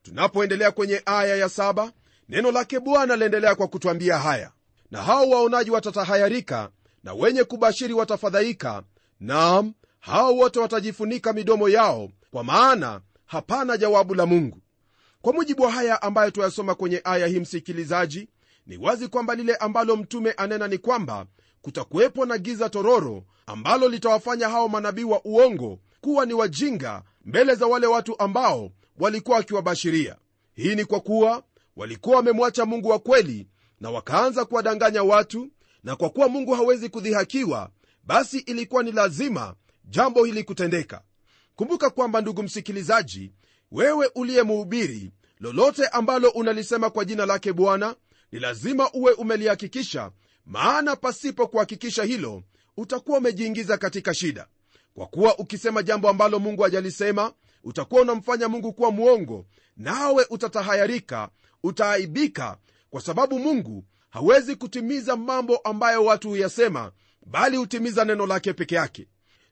Tunapoendelea 0.03 0.71
kwenye 0.71 1.01
aya 1.05 1.35
ya 1.35 1.49
saba 1.49 1.91
neno 2.29 2.51
lake 2.51 2.79
bwana 2.79 3.15
laendelea 3.15 3.55
kwa 3.55 3.67
kutwambia 3.67 4.17
haya. 4.17 4.51
Na 4.91 5.01
hao 5.03 5.29
waonaji 5.29 5.71
watatahayarika 5.71 6.69
na 7.03 7.13
wenye 7.13 7.43
kubashiri 7.43 7.93
watafadhaika 7.93 8.83
naam 9.19 9.73
hao 9.99 10.35
wote 10.35 10.59
watajifunika 10.59 11.33
midomo 11.33 11.69
yao 11.69 12.09
kwa 12.31 12.43
maana 12.43 13.01
hapana 13.25 13.77
jawabu 13.77 14.15
la 14.15 14.25
mungu. 14.25 14.61
Kwa 15.21 15.33
mujibu 15.33 15.63
wa 15.63 15.71
haya 15.71 16.01
ambayo 16.01 16.31
tuyasoma 16.31 16.75
kwenye 16.75 17.01
aya 17.03 17.27
hii 17.27 17.39
msikilizaji 17.39 18.29
ni 18.67 18.77
wazi 18.77 19.07
kwamba 19.07 19.35
lile 19.35 19.55
ambalo 19.55 19.95
mtume 19.95 20.31
anena 20.31 20.67
ni 20.67 20.77
kwamba 20.77 21.25
kutakuwepo 21.61 22.25
na 22.25 22.37
giza 22.37 22.69
tororo 22.69 23.23
ambalo 23.45 23.89
litawafanya 23.89 24.49
hao 24.49 24.69
manabii 24.69 25.03
wa 25.03 25.21
uongo 25.25 25.79
kuwa 26.01 26.25
ni 26.25 26.33
wajinga 26.33 27.03
mbele 27.25 27.55
za 27.55 27.67
wale 27.67 27.87
watu 27.87 28.19
ambao 28.19 28.71
walikuwa 28.99 29.37
wakiwabashiria. 29.37 30.15
Hii 30.53 30.75
ni 30.75 30.85
kwa 30.85 30.99
kuwa 30.99 31.43
walikuwa 31.75 32.15
wamemwacha 32.15 32.65
mungu 32.65 32.89
wa 32.89 32.99
kweli 32.99 33.47
na 33.81 33.89
wakaanza 33.91 34.45
kuwadanganya 34.45 35.03
watu 35.03 35.47
na 35.83 35.95
kwa 35.95 36.09
kuwa 36.09 36.29
mungu 36.29 36.53
hawezi 36.53 36.89
kudhihakiwa 36.89 37.69
basi 38.03 38.39
ilikuwa 38.39 38.83
ni 38.83 38.91
lazima 38.91 39.55
jambo 39.85 40.23
hili 40.25 40.43
kutendeka. 40.43 41.01
Kumbuka 41.55 41.89
kwamba 41.89 42.21
ndugu 42.21 42.43
msikilizaji 42.43 43.31
wewe 43.71 44.09
uliye 44.15 44.43
muhubiri 44.43 45.11
lolote 45.39 45.87
ambalo 45.87 46.29
unalisema 46.29 46.89
kwa 46.89 47.05
jina 47.05 47.25
lake 47.25 47.53
bwana 47.53 47.95
ni 48.31 48.39
lazima 48.39 48.91
uwe 48.93 49.11
umelihakikisha 49.11 50.11
maana 50.45 50.95
pasipo 50.95 51.47
kuhakikisha 51.47 52.03
hilo 52.03 52.43
utakuwa 52.77 53.17
umejiingiza 53.17 53.77
katika 53.77 54.13
shida. 54.13 54.47
Kwa 54.93 55.07
kuwa 55.07 55.37
ukisema 55.39 55.83
jambo 55.83 56.09
ambalo 56.09 56.39
mungu 56.39 56.61
hajalisema 56.61 57.33
utakuwa 57.63 58.01
unamfanya 58.01 58.47
mungu 58.49 58.73
kuwa 58.73 58.91
mwongo 58.91 59.45
nawe 59.77 60.25
utatahayarika 60.29 61.29
utaaibika 61.63 62.57
kwa 62.89 63.01
sababu 63.01 63.39
mungu 63.39 63.83
hawezi 64.09 64.55
kutimiza 64.55 65.15
mambo 65.15 65.57
ambayo 65.57 66.05
watu 66.05 66.29
huyasema 66.29 66.91
bali 67.25 67.57
hutimiza 67.57 68.05
neno 68.05 68.25
lake 68.27 68.53
peke 68.53 68.75
yake. 68.75 69.07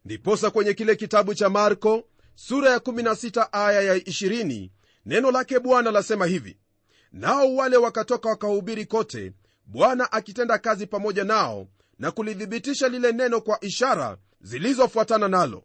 Ndiposa 0.05 0.49
kwenye 0.51 0.73
kile 0.73 0.95
kitabu 0.95 1.33
cha 1.35 1.49
marko 1.49 2.03
sura 2.35 2.69
ya 2.71 2.77
16 2.77 3.47
aya 3.51 3.81
ya 3.81 3.97
20 3.97 4.69
neno 5.05 5.31
lake 5.31 5.59
bwana 5.59 5.91
lasema 5.91 6.25
hivi 6.25 6.57
nao 7.15 7.55
wale 7.55 7.77
wakatoka 7.77 8.29
wakahubiri 8.29 8.85
kote 8.85 9.31
bwana 9.65 10.11
akitenda 10.11 10.57
kazi 10.57 10.87
pamoja 10.87 11.23
nao 11.23 11.67
na 11.99 12.11
kulithibitisha 12.11 12.87
lile 12.89 13.11
neno 13.11 13.41
kwa 13.41 13.63
ishara 13.65 14.17
zilizofuatana 14.41 15.27
nalo. 15.27 15.63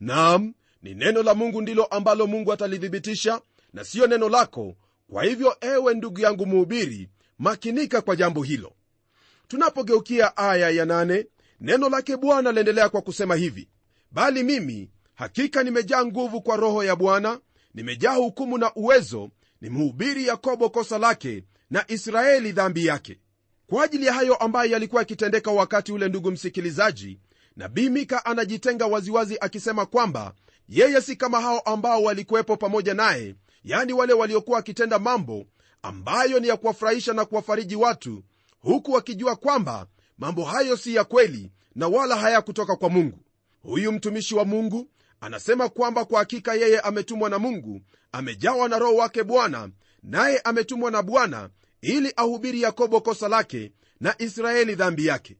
Nam 0.00 0.54
ni 0.82 0.94
neno 0.94 1.22
la 1.22 1.34
mungu 1.34 1.62
ndilo 1.62 1.84
ambalo 1.84 2.26
mungu 2.26 2.52
atalithibitisha 2.52 3.40
na 3.72 3.84
siyo 3.84 4.06
neno 4.06 4.28
lako. 4.28 4.76
Kwa 5.12 5.24
hivyo 5.24 5.56
ewe 5.60 5.94
ndugu 5.94 6.20
yangu 6.20 6.46
muhubiri 6.46 7.08
makinika 7.38 8.00
kwa 8.02 8.16
jambo 8.16 8.42
hilo. 8.42 8.72
Tunapogeukia 9.48 10.36
aya 10.36 10.70
ya 10.70 10.84
nane, 10.84 11.26
neno 11.60 11.88
lake 11.88 12.16
bwana 12.16 12.52
laendelea 12.52 12.88
kwa 12.88 13.02
kusema 13.02 13.34
hivi. 13.36 13.68
Bali 14.10 14.42
mimi 14.42 14.90
hakika 15.14 15.62
nimejaa 15.62 16.04
nguvu 16.04 16.42
kwa 16.42 16.56
roho 16.56 16.84
ya 16.84 16.96
bwana 16.96 17.40
nimejaa 17.74 18.14
hukumu 18.14 18.58
na 18.58 18.74
uwezo 18.74 19.30
nimhubiri 19.60 20.26
yakobo 20.26 20.70
kosa 20.70 20.98
lake 20.98 21.44
na 21.70 21.84
israeli 21.88 22.52
dhambi 22.52 22.86
yake. 22.86 23.20
Kwa 23.66 23.84
ajili 23.84 24.06
ya 24.06 24.12
hayo 24.12 24.34
ambayo 24.36 24.70
yalikuwa 24.70 25.02
yakitendeka 25.02 25.50
wakati 25.50 25.92
ule 25.92 26.08
ndugu 26.08 26.30
msikilizaji 26.30 27.18
nabii 27.56 27.88
mika 27.88 28.24
anajitenga 28.24 28.86
waziwazi 28.86 29.36
akisema 29.40 29.86
kwamba 29.86 30.34
yeye 30.68 31.00
si 31.00 31.16
kama 31.16 31.40
hao 31.40 31.60
ambao 31.60 32.02
walikuwepo 32.02 32.56
pamoja 32.56 32.94
naye 32.94 33.34
yani 33.64 33.92
wale 33.92 34.12
waliokuwa 34.12 34.56
wakitenda 34.56 34.98
mambo 34.98 35.46
ambayo 35.82 36.40
ni 36.40 36.48
ya 36.48 36.56
kuwafurahisha 36.56 37.12
na 37.12 37.24
kuwafariji 37.24 37.76
watu 37.76 38.22
huku 38.58 38.92
wakijua 38.92 39.36
kwamba 39.36 39.86
mambo 40.18 40.44
hayo 40.44 40.76
si 40.76 40.94
ya 40.94 41.04
kweli 41.04 41.50
na 41.74 41.88
wala 41.88 42.16
hayakutoka 42.16 42.76
kwa 42.76 42.90
mungu. 42.90 43.18
Huyu 43.62 43.92
mtumishi 43.92 44.34
wa 44.34 44.44
mungu 44.44 44.88
anasema 45.20 45.68
kwamba 45.68 46.04
kwa 46.04 46.18
hakika 46.18 46.54
yeye 46.54 46.80
ametumwa 46.80 47.30
na 47.30 47.38
mungu 47.38 47.80
amejawa 48.12 48.68
na 48.68 48.78
roho 48.78 48.94
wake 48.96 49.24
bwana 49.24 49.70
naye 50.02 50.38
ametumwa 50.38 50.90
na 50.90 51.02
bwana 51.02 51.50
ili 51.80 52.12
ahubiri 52.16 52.62
yakobo 52.62 53.00
kosa 53.00 53.28
lake 53.28 53.72
na 54.00 54.14
israeli 54.22 54.74
dhambi 54.74 55.06
yake. 55.06 55.36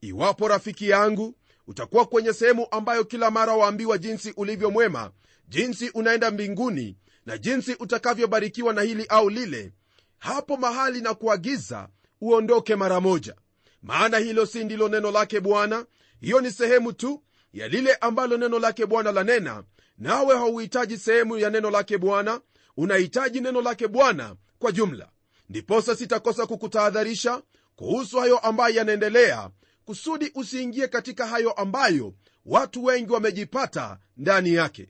Iwapo 0.00 0.48
rafiki 0.48 0.88
yangu 0.88 1.34
utakuwa 1.66 2.06
kwenye 2.06 2.32
sehemu 2.32 2.66
ambayo 2.70 3.04
kila 3.04 3.30
mara 3.30 3.52
waambiwa 3.52 3.98
jinsi 3.98 4.32
ulivyo 4.36 4.70
mwema 4.70 5.10
jinsi 5.48 5.90
unaenda 5.90 6.30
mbinguni 6.30 6.96
na 7.26 7.38
jinsi 7.38 7.74
utakavyobarikiwa 7.74 8.72
na 8.72 8.82
hili 8.82 9.06
au 9.08 9.30
lile 9.30 9.72
hapo 10.18 10.56
mahali 10.56 11.00
na 11.00 11.14
kuagiza 11.14 11.88
uondoke 12.20 12.76
mara 12.76 13.00
moja. 13.00 13.34
Maana 13.82 14.18
hilo 14.18 14.46
si 14.46 14.64
ndilo 14.64 14.88
neno 14.88 15.10
lake 15.10 15.40
bwana 15.40 15.86
hiyo 16.20 16.40
ni 16.40 16.50
sehemu 16.50 16.92
tu 16.92 17.22
ya 17.54 17.68
lile 17.68 17.94
ambalo 17.94 18.36
neno 18.36 18.58
lake 18.58 18.86
bwana 18.86 19.12
lanena 19.12 19.64
nawe 19.98 20.36
hauhitaji 20.36 20.98
sehemu 20.98 21.38
ya 21.38 21.50
neno 21.50 21.70
lake 21.70 21.98
bwana 21.98 22.40
unahitaji 22.76 23.40
neno 23.40 23.60
lake 23.62 23.88
bwana 23.88 24.36
kwa 24.58 24.72
jumla. 24.72 25.08
Ndiposa 25.48 25.96
sitakosa 25.96 26.46
kukutahadharisha 26.46 27.42
kuhusu 27.76 28.18
hayo 28.18 28.38
ambayo 28.38 28.74
yanaendelea 28.74 29.50
kusudi 29.84 30.30
usiingie 30.34 30.88
katika 30.88 31.26
hayo 31.26 31.52
ambayo 31.52 32.14
watu 32.46 32.84
wengi 32.84 33.12
wamejipata 33.12 33.98
ndani 34.16 34.54
yake. 34.54 34.88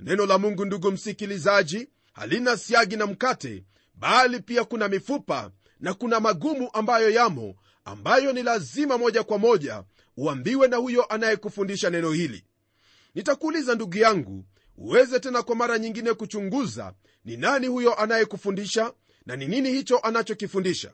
Neno 0.00 0.26
la 0.26 0.38
mungu 0.38 0.64
ndugu 0.64 0.90
msikilizaji 0.92 1.88
halina 2.12 2.56
siagi 2.56 2.96
na 2.96 3.06
mkate 3.06 3.64
bali 3.94 4.40
pia 4.40 4.64
kuna 4.64 4.88
mifupa 4.88 5.50
na 5.80 5.94
kuna 5.94 6.20
magumu 6.20 6.70
ambayo 6.72 7.10
yamo 7.10 7.54
ambayo 7.84 8.32
ni 8.32 8.42
lazima 8.42 8.98
moja 8.98 9.22
kwa 9.24 9.38
moja 9.38 9.84
uambiwe 10.16 10.68
na 10.68 10.76
huyo 10.76 11.04
anayekufundisha 11.04 11.90
neno 11.90 12.12
hili. 12.12 12.44
Nitakuuliza 13.14 13.74
ndugu 13.74 13.98
yangu 13.98 14.44
uweze 14.76 15.20
tena 15.20 15.42
kwa 15.42 15.56
mara 15.56 15.78
nyingine 15.78 16.14
kuchunguza 16.14 16.94
ni 17.24 17.36
nani 17.36 17.66
huyo 17.66 17.94
anayekufundisha 17.94 18.92
na 19.26 19.36
ni 19.36 19.46
nini 19.46 19.70
hicho 19.72 19.98
anachokifundisha. 19.98 20.92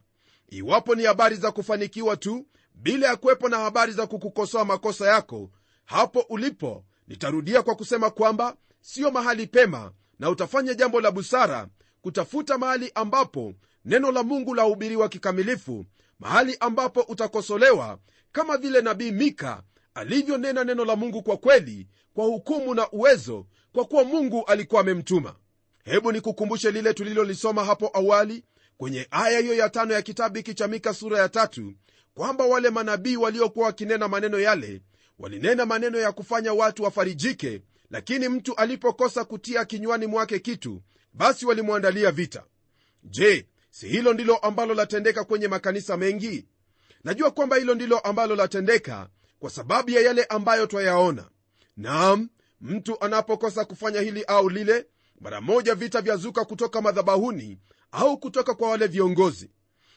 Iwapo 0.48 0.94
ni 0.94 1.04
habari 1.04 1.36
za 1.36 1.52
kufanikiwa 1.52 2.16
tu 2.16 2.46
bila 2.74 3.06
ya 3.06 3.16
kuwepo 3.16 3.48
na 3.48 3.58
habari 3.58 3.92
za 3.92 4.06
kukukosoa 4.06 4.64
makosa 4.64 5.06
yako 5.08 5.50
hapo 5.84 6.20
ulipo 6.28 6.84
nitarudia 7.08 7.62
kwa 7.62 7.74
kusema 7.74 8.10
kwamba 8.10 8.56
siyo 8.80 9.10
mahali 9.10 9.46
pema 9.46 9.92
na 10.18 10.30
utafanya 10.30 10.74
jambo 10.74 11.00
la 11.00 11.10
busara 11.10 11.68
kutafuta 12.00 12.58
mahali 12.58 12.92
ambapo 12.94 13.54
neno 13.84 14.12
la 14.12 14.22
mungu 14.22 14.54
lahubiriwa 14.54 15.08
kikamilifu 15.08 15.84
mahali 16.18 16.56
ambapo 16.60 17.00
utakosolewa 17.00 17.98
kama 18.32 18.56
vile 18.56 18.80
nabii 18.80 19.10
mika 19.10 19.62
alivyonena 19.94 20.64
neno 20.64 20.84
la 20.84 20.96
mungu 20.96 21.22
kwa 21.22 21.36
kweli 21.36 21.88
kwa 22.14 22.24
hukumu 22.24 22.74
na 22.74 22.90
uwezo 22.90 23.46
kwa 23.72 23.84
kuwa 23.84 24.04
mungu 24.04 24.44
alikuwa 24.44 24.80
amemtuma. 24.80 25.34
Hebu 25.84 26.12
nikukumbushe 26.12 26.70
lile 26.70 26.94
tulilolisoma 26.94 27.64
hapo 27.64 27.90
awali 27.94 28.44
kwenye 28.76 29.06
aya 29.10 29.38
hiyo 29.40 29.54
ya 29.54 29.68
tano 29.68 29.94
ya 29.94 30.02
kitabu 30.02 30.36
hiki 30.36 30.54
cha 30.54 30.68
mika 30.68 30.94
sura 30.94 31.18
ya 31.18 31.28
tatu 31.28 31.74
kwamba 32.14 32.44
wale 32.46 32.70
manabii 32.70 33.16
waliokuwa 33.16 33.66
wakinena 33.66 34.08
maneno 34.08 34.38
yale 34.38 34.82
walinena 35.18 35.66
maneno 35.66 35.98
ya 35.98 36.12
kufanya 36.12 36.52
watu 36.52 36.82
wafarijike 36.82 37.62
lakini 37.90 38.28
mtu 38.28 38.54
alipokosa 38.54 39.24
kutia 39.24 39.64
kinywani 39.64 40.06
mwake 40.06 40.38
kitu 40.38 40.82
basi 41.12 41.46
walimwandalia 41.46 42.10
vita. 42.10 42.44
Je 43.04 43.46
si 43.70 43.88
hilo 43.88 44.12
ndilo 44.14 44.36
ambalo 44.36 44.74
latendeka 44.74 45.24
kwenye 45.24 45.48
makanisa 45.48 45.96
mengi 45.96 46.46
najua 47.04 47.30
kwamba 47.30 47.56
hilo 47.56 47.74
ndilo 47.74 47.98
ambalo 47.98 48.36
latendeka 48.36 49.08
kwa 49.38 49.50
sababu 49.50 49.90
ya 49.90 50.00
yale 50.00 50.24
ambayo 50.24 50.66
twayaona. 50.66 51.28
Naam 51.76 52.28
mtu 52.60 53.00
anapokosa 53.04 53.64
kufanya 53.64 54.00
hili 54.00 54.24
au 54.24 54.48
lile 54.50 54.86
mara 55.20 55.40
moja 55.40 55.74
vita 55.74 56.00
vyazuka 56.00 56.44
kutoka 56.44 56.80
madhabahuni 56.80 57.58
au 57.92 58.18
kutoka 58.18 58.54
kwa 58.54 58.70
wale 58.70 58.86
viongozi. 58.86 59.50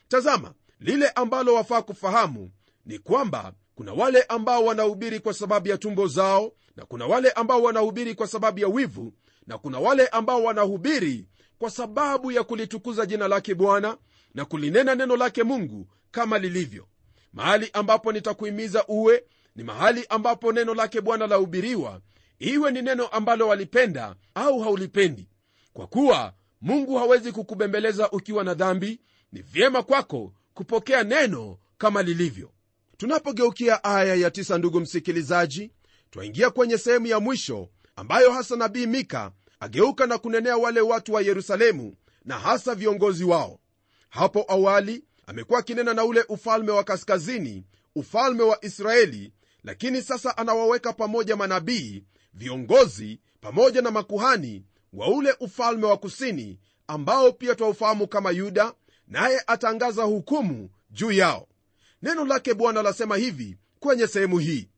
Tazama 0.08 0.54
lile 0.80 1.10
ambalo 1.10 1.54
wafaa 1.54 1.82
kufahamu 1.82 2.52
ni 2.86 3.00
kwamba 3.00 3.54
kuna 3.76 3.94
wale 3.94 4.22
ambao 4.24 4.66
wanahubiri 4.66 5.20
kwa 5.20 5.34
sababu 5.34 5.68
ya 5.68 5.78
tumbo 5.78 6.08
zao 6.08 6.52
na 6.76 6.86
kuna 6.86 7.06
wale 7.06 7.32
ambao 7.32 7.62
wanahubiri 7.64 8.16
kwa 8.16 8.28
sababu 8.28 8.60
ya 8.60 8.68
wivu 8.68 9.14
na 9.48 9.58
kuna 9.58 9.80
wale 9.80 10.08
ambao 10.08 10.44
wanahubiri 10.44 11.28
kwa 11.60 11.70
sababu 11.70 12.32
ya 12.32 12.44
kulitukuza 12.44 13.06
jina 13.06 13.28
lake 13.28 13.56
bwana 13.56 13.98
na 14.34 14.46
kulinena 14.46 14.96
neno 14.96 15.16
lake 15.18 15.44
mungu 15.44 15.88
kama 16.12 16.38
lilivyo 16.38 16.88
mahali 17.36 17.70
ambapo 17.74 18.12
nitakuhimiza 18.12 18.86
uwe 18.88 19.24
ni 19.56 19.64
mahali 19.64 20.06
ambapo 20.10 20.52
neno 20.52 20.74
lake 20.74 21.02
bwana 21.02 21.28
lahubiriwa 21.28 22.02
iwe 22.40 22.72
ni 22.72 22.82
neno 22.82 23.08
ambalo 23.08 23.48
walipenda 23.48 24.16
au 24.36 24.60
haulipendi. 24.60 25.28
Kwa 25.74 25.88
kuwa 25.88 26.34
mungu 26.62 26.96
hawezi 26.98 27.32
kukubembeleza 27.32 28.12
ukiwa 28.12 28.44
na 28.44 28.54
dhambi 28.54 29.00
ni 29.32 29.42
vyema 29.42 29.84
kwako 29.84 30.34
kupokea 30.54 31.04
neno 31.04 31.58
kama 31.78 32.04
lilivyo. 32.04 32.52
Tunapogeukia 32.98 33.84
aya 33.84 34.16
ya 34.16 34.32
tisa 34.32 34.58
ndugu 34.58 34.80
msikilizaji 34.80 35.72
twaingia 36.12 36.50
kwenye 36.50 36.78
sehemu 36.78 37.08
ya 37.08 37.20
mwisho 37.20 37.70
ambayo 37.96 38.32
hasa 38.32 38.56
nabii 38.56 38.86
mika 38.86 39.32
ageuka 39.60 40.06
na 40.08 40.18
kunenea 40.18 40.58
wale 40.58 40.82
watu 40.82 41.14
wa 41.14 41.22
yerusalemu 41.22 41.96
na 42.26 42.40
hasa 42.40 42.76
viongozi 42.76 43.24
wao. 43.24 43.60
Hapo 44.10 44.46
awali 44.48 45.04
amekuwa 45.28 45.60
akinena 45.60 45.94
na 45.94 46.06
ule 46.06 46.26
ufalme 46.30 46.72
wa 46.72 46.84
kaskazini 46.84 47.64
ufalme 47.96 48.44
wa 48.44 48.66
israeli 48.66 49.34
lakini 49.64 50.02
sasa 50.02 50.38
anawaweka 50.38 50.94
pamoja 50.94 51.36
manabii 51.36 52.04
viongozi 52.34 53.20
pamoja 53.42 53.82
na 53.82 53.92
makuhani 53.92 54.66
wa 54.94 55.08
ule 55.08 55.36
ufalme 55.40 55.86
wa 55.86 55.98
kusini 55.98 56.60
ambao 56.88 57.32
pia 57.32 57.56
twaufahamu 57.56 58.08
kama 58.08 58.32
yuda 58.32 58.74
naye 59.08 59.42
atangaza 59.48 60.04
hukumu 60.04 60.70
juu 60.90 61.12
yao. 61.12 61.48
Neno 62.02 62.26
lake 62.26 62.54
bwana 62.54 62.82
lasema 62.82 63.18
hivi 63.18 63.58
kwenye 63.80 64.08
sehemu 64.08 64.40
hii. 64.40 64.70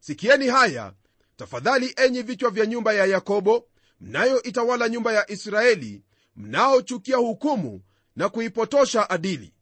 Sikieni 0.00 0.46
haya. 0.48 0.92
Tafadhali 1.36 1.94
enyi 1.96 2.22
vichwa 2.22 2.50
vya 2.50 2.66
nyumba 2.66 2.92
ya 2.92 3.06
yakobo 3.06 3.66
mnayoitawala 4.00 4.88
nyumba 4.88 5.12
ya 5.12 5.30
israeli 5.30 6.02
mnaochukia 6.36 7.16
hukumu 7.16 7.80
na 8.16 8.28
kuipotosha 8.28 9.10
adili 9.10 9.54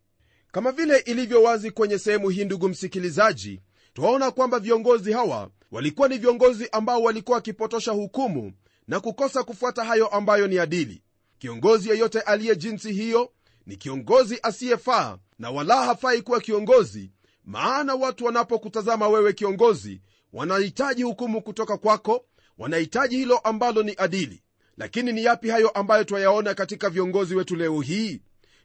kama 0.59 0.73
vile 0.73 0.99
ilivyo 0.99 1.43
wazi 1.43 1.71
kwenye 1.71 1.99
sehemu 1.99 2.29
hii 2.29 2.45
ndugu 2.45 2.69
msikilizaji 2.69 3.61
twaona 3.95 4.31
kwamba 4.31 4.59
viongozi 4.59 5.13
hawa 5.13 5.51
walikuwa 5.71 6.09
ni 6.09 6.19
viongozi 6.19 6.69
ambao 6.73 7.03
walikuwa 7.03 7.35
wakipotosha 7.37 7.93
hukumu 7.93 8.53
na 8.89 9.01
kukosa 9.01 9.43
kufuata 9.45 9.85
hayo 9.85 10.07
ambayo 10.07 10.47
ni 10.47 10.59
adili. 10.59 11.03
Kiongozi 11.39 11.89
yeyote 11.89 12.21
aliye 12.21 12.57
jinsi 12.57 12.93
hiyo 12.93 13.33
ni 13.67 13.77
kiongozi 13.77 14.39
asiyefaa 14.43 15.19
na 15.39 15.51
wala 15.51 15.85
hafai 15.85 16.23
kuwa 16.23 16.41
kiongozi 16.41 17.11
maana 17.45 17.95
watu 17.95 18.25
wanapokutazama 18.25 19.09
wewe 19.09 19.33
kiongozi 19.33 20.01
wanahitaji 20.33 21.03
hukumu 21.03 21.43
kutoka 21.43 21.77
kwako 21.77 22.25
wanahitaji 22.59 23.17
hilo 23.17 23.39
ambalo 23.39 23.83
ni 23.83 23.95
adili. 23.99 24.43
Lakini 24.77 25.13
ni 25.13 25.25
yapi 25.25 25.49
hayo 25.49 25.69
ambayo 25.69 26.05
twayaona 26.05 26.55
katika 26.55 26.91
viongozi 26.91 27.35
wetu 27.35 27.57
leo 27.57 27.81
hii? 27.81 28.21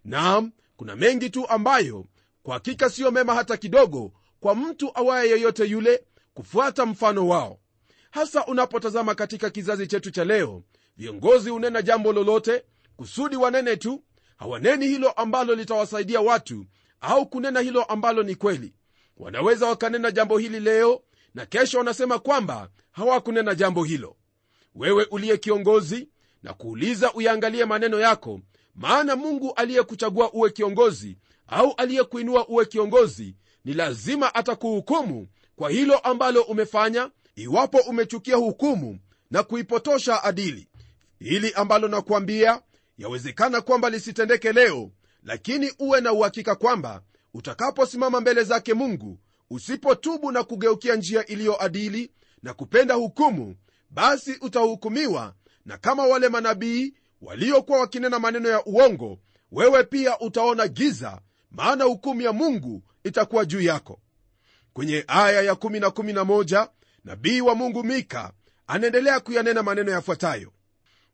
Naam 0.05 0.51
kuna 0.75 0.95
mengi 0.95 1.29
tu 1.29 1.47
ambayo 1.49 2.05
kwa 2.43 2.53
hakika 2.53 2.89
siyo 2.89 3.11
mema 3.11 3.35
hata 3.35 3.57
kidogo 3.57 4.11
kwa 4.39 4.55
mtu 4.55 4.91
awaye 4.93 5.29
yeyote 5.29 5.65
yule 5.65 6.03
kufuata 6.33 6.85
mfano 6.85 7.27
wao. 7.27 7.59
Hasa 8.11 8.45
unapotazama 8.45 9.15
katika 9.15 9.49
kizazi 9.49 9.87
chetu 9.87 10.11
cha 10.11 10.23
leo 10.25 10.63
viongozi 10.97 11.49
hunena 11.49 11.81
jambo 11.81 12.13
lolote 12.13 12.63
kusudi 12.95 13.35
wanene 13.35 13.75
tu 13.77 14.03
hawaneni 14.37 14.87
hilo 14.87 15.11
ambalo 15.11 15.55
litawasaidia 15.55 16.21
watu 16.21 16.65
au 17.01 17.25
kunena 17.25 17.59
hilo 17.59 17.83
ambalo 17.83 18.23
ni 18.23 18.35
kweli. 18.35 18.73
Wanaweza 19.17 19.67
wakanena 19.67 20.11
jambo 20.11 20.37
hili 20.37 20.59
leo 20.59 21.01
na 21.35 21.45
kesho 21.45 21.77
wanasema 21.77 22.19
kwamba 22.19 22.69
hawakunena 22.91 23.55
jambo 23.55 23.83
hilo. 23.83 24.15
Wewe 24.75 25.07
uliye 25.11 25.37
kiongozi 25.37 26.09
na 26.43 26.53
kuuliza 26.53 27.13
uyaangalie 27.13 27.65
maneno 27.65 27.99
yako 27.99 28.39
maana 28.75 29.15
mungu 29.15 29.53
aliyekuchagua 29.55 30.33
uwe 30.33 30.49
kiongozi 30.49 31.17
au 31.47 31.73
aliyekuinua 31.77 32.47
uwe 32.47 32.65
kiongozi 32.65 33.35
ni 33.65 33.73
lazima 33.73 34.35
atakuhukumu 34.35 35.27
kwa 35.55 35.69
hilo 35.69 35.97
ambalo 35.97 36.41
umefanya 36.41 37.09
iwapo 37.35 37.77
umechukia 37.77 38.35
hukumu 38.35 38.99
na 39.31 39.43
kuipotosha 39.43 40.23
adili. 40.23 40.67
Hili 41.19 41.53
ambalo 41.53 41.87
nakuambia 41.87 42.61
yawezekana 42.97 43.61
kwamba 43.61 43.89
lisitendeke 43.89 44.51
leo 44.53 44.91
lakini 45.23 45.71
uwe 45.79 46.01
na 46.01 46.13
uhakika 46.13 46.55
kwamba 46.55 47.01
utakaposimama 47.33 48.21
mbele 48.21 48.43
zake 48.43 48.73
mungu 48.73 49.19
usipotubu 49.49 50.31
na 50.31 50.43
kugeukia 50.43 50.95
njia 50.95 51.25
iliyo 51.25 51.63
adili 51.63 52.11
na 52.43 52.53
kupenda 52.53 52.93
hukumu 52.93 53.55
basi 53.89 54.37
utahukumiwa 54.41 55.33
na 55.65 55.77
kama 55.77 56.05
wale 56.07 56.29
manabii 56.29 56.93
waliokuwa 57.23 57.79
wakinena 57.79 58.19
maneno 58.19 58.49
ya 58.49 58.65
uongo 58.65 59.19
wewe 59.51 59.83
pia 59.83 60.19
utaona 60.19 60.67
giza 60.67 61.21
maana 61.51 61.83
hukumu 61.83 62.21
ya 62.21 62.33
mungu 62.33 62.83
itakuwa 63.03 63.45
juu 63.45 63.61
yako. 63.61 63.99
Kwenye 64.73 65.03
aya 65.07 65.41
ya 65.41 65.53
1 65.53 65.79
na 65.79 65.87
11 65.87 66.69
nabii 67.05 67.41
wa 67.41 67.55
mungu 67.55 67.83
mika 67.83 68.33
anaendelea 68.67 69.19
kuyanena 69.19 69.63
maneno 69.63 69.91
yafuatayo. 69.91 70.51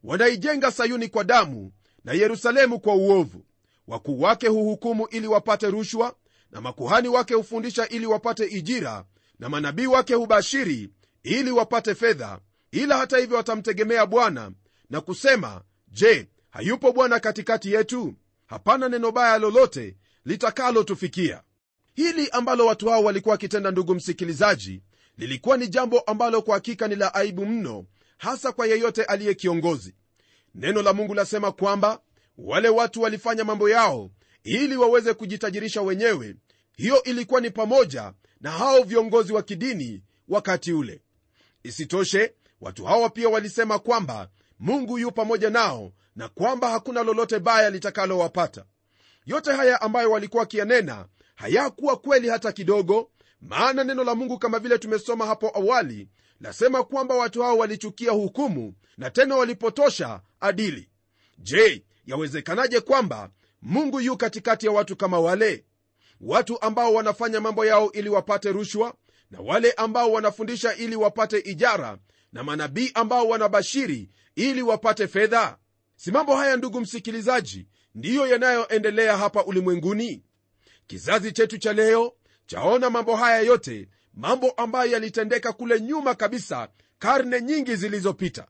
Wanaijenga 0.03 0.71
sayuni 0.71 1.07
kwa 1.07 1.23
damu 1.23 1.71
na 2.03 2.13
yerusalemu 2.13 2.79
kwa 2.79 2.95
uovu. 2.95 3.45
Wakuu 3.87 4.21
wake 4.21 4.47
huhukumu 4.47 5.07
ili 5.07 5.27
wapate 5.27 5.67
rushwa 5.69 6.15
na 6.51 6.61
makuhani 6.61 7.07
wake 7.07 7.33
hufundisha 7.33 7.87
ili 7.87 8.05
wapate 8.05 8.45
ijira 8.45 9.05
na 9.39 9.49
manabii 9.49 9.85
wake 9.85 10.13
hubashiri 10.13 10.89
ili 11.23 11.51
wapate 11.51 11.95
fedha 11.95 12.39
ila 12.71 12.97
hata 12.97 13.17
hivyo 13.17 13.37
watamtegemea 13.37 14.05
bwana 14.05 14.51
na 14.89 15.01
kusema 15.01 15.61
je 15.91 16.27
hayupo 16.49 16.91
bwana 16.91 17.19
katikati 17.19 17.73
yetu? 17.73 18.13
Hapana 18.45 18.89
neno 18.89 19.11
baya 19.11 19.37
lolote 19.37 19.95
litakalotufikia. 20.25 21.43
Hili 21.95 22.29
ambalo 22.29 22.65
watu 22.65 22.89
hao 22.89 23.03
walikuwa 23.03 23.31
wakitenda 23.33 23.71
ndugu 23.71 23.95
msikilizaji 23.95 24.81
lilikuwa 25.17 25.57
ni 25.57 25.67
jambo 25.67 25.99
ambalo 25.99 26.41
kwa 26.41 26.53
hakika 26.55 26.87
ni 26.87 26.95
la 26.95 27.13
aibu 27.13 27.45
mno 27.45 27.85
hasa 28.17 28.51
kwa 28.51 28.67
yeyote 28.67 29.03
aliye 29.03 29.33
kiongozi. 29.33 29.95
Neno 30.55 30.81
la 30.81 30.93
mungu 30.93 31.13
lasema 31.13 31.51
kwamba 31.51 32.01
wale 32.37 32.69
watu 32.69 33.01
walifanya 33.01 33.43
mambo 33.43 33.69
yao 33.69 34.11
ili 34.43 34.75
waweze 34.75 35.13
kujitajirisha 35.13 35.81
wenyewe. 35.81 36.35
Hiyo 36.77 37.03
ilikuwa 37.03 37.41
ni 37.41 37.49
pamoja 37.49 38.13
na 38.41 38.51
hao 38.51 38.83
viongozi 38.83 39.33
wa 39.33 39.43
kidini 39.43 40.01
wakati 40.27 40.73
ule. 40.73 41.01
Isitoshe 41.63 42.33
watu 42.61 42.85
hawa 42.85 43.09
pia 43.09 43.29
walisema 43.29 43.79
kwamba 43.79 44.29
mungu 44.59 44.99
yu 44.99 45.11
pamoja 45.11 45.49
nao 45.49 45.91
na 46.15 46.29
kwamba 46.29 46.69
hakuna 46.69 47.03
lolote 47.03 47.39
baya 47.39 47.69
litakalowapata. 47.69 48.65
Yote 49.25 49.51
haya 49.53 49.81
ambayo 49.81 50.11
walikuwa 50.11 50.41
wakiyanena 50.41 51.05
hayakuwa 51.35 51.97
kweli 51.97 52.29
hata 52.29 52.51
kidogo 52.51 53.11
maana 53.41 53.83
neno 53.83 54.03
la 54.03 54.15
mungu 54.15 54.39
kama 54.39 54.59
vile 54.59 54.77
tumesoma 54.77 55.25
hapo 55.25 55.51
awali 55.57 56.07
lasema 56.41 56.83
kwamba 56.83 57.15
watu 57.15 57.41
hao 57.41 57.57
walichukia 57.57 58.11
hukumu 58.11 58.73
na 58.97 59.09
tena 59.09 59.35
walipotosha 59.35 60.21
adili. 60.39 60.89
Je 61.37 61.83
yawezekanaje 62.05 62.79
kwamba 62.79 63.29
mungu 63.61 64.01
yu 64.01 64.17
katikati 64.17 64.65
ya 64.65 64.71
watu 64.71 64.95
kama 64.95 65.19
wale? 65.19 65.65
Watu 66.21 66.61
ambao 66.61 66.93
wanafanya 66.93 67.39
mambo 67.41 67.65
yao 67.65 67.91
ili 67.91 68.09
wapate 68.09 68.51
rushwa 68.51 68.93
na 69.31 69.39
wale 69.41 69.71
ambao 69.71 70.11
wanafundisha 70.11 70.75
ili 70.75 70.95
wapate 70.95 71.39
ijara 71.39 71.97
na 72.33 72.43
manabii 72.43 72.91
ambao 72.93 73.27
wanabashiri 73.27 74.09
ili 74.35 74.61
wapate 74.61 75.07
fedha? 75.07 75.57
Si 75.95 76.11
mambo 76.11 76.35
haya 76.35 76.57
ndugu 76.57 76.81
msikilizaji 76.81 77.67
ndiyo 77.95 78.27
yanayoendelea 78.27 79.17
hapa 79.17 79.43
ulimwenguni? 79.45 80.23
Kizazi 80.87 81.31
chetu 81.31 81.57
cha 81.57 81.73
leo 81.73 82.13
chaona 82.45 82.89
mambo 82.89 83.15
haya 83.15 83.39
yote 83.39 83.89
mambo 84.13 84.51
ambayo 84.51 84.91
yalitendeka 84.91 85.53
kule 85.53 85.81
nyuma 85.81 86.15
kabisa 86.15 86.67
karne 86.99 87.41
nyingi 87.41 87.75
zilizopita. 87.75 88.47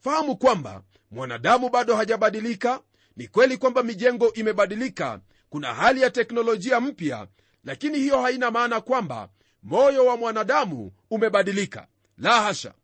Fahamu 0.00 0.36
kwamba 0.36 0.82
mwanadamu 1.10 1.68
bado 1.68 1.96
hajabadilika. 1.96 2.80
Ni 3.16 3.28
kweli 3.28 3.56
kwamba 3.56 3.82
mijengo 3.82 4.32
imebadilika 4.32 5.20
kuna 5.50 5.74
hali 5.74 6.00
ya 6.00 6.10
teknolojia 6.10 6.80
mpya 6.80 7.26
lakini 7.64 7.98
hiyo 7.98 8.20
haina 8.20 8.50
maana 8.50 8.80
kwamba 8.80 9.28
moyo 9.62 10.06
wa 10.06 10.16
mwanadamu 10.16 10.92
umebadilika. 11.10 11.86
La 12.18 12.42
hasha 12.42 12.74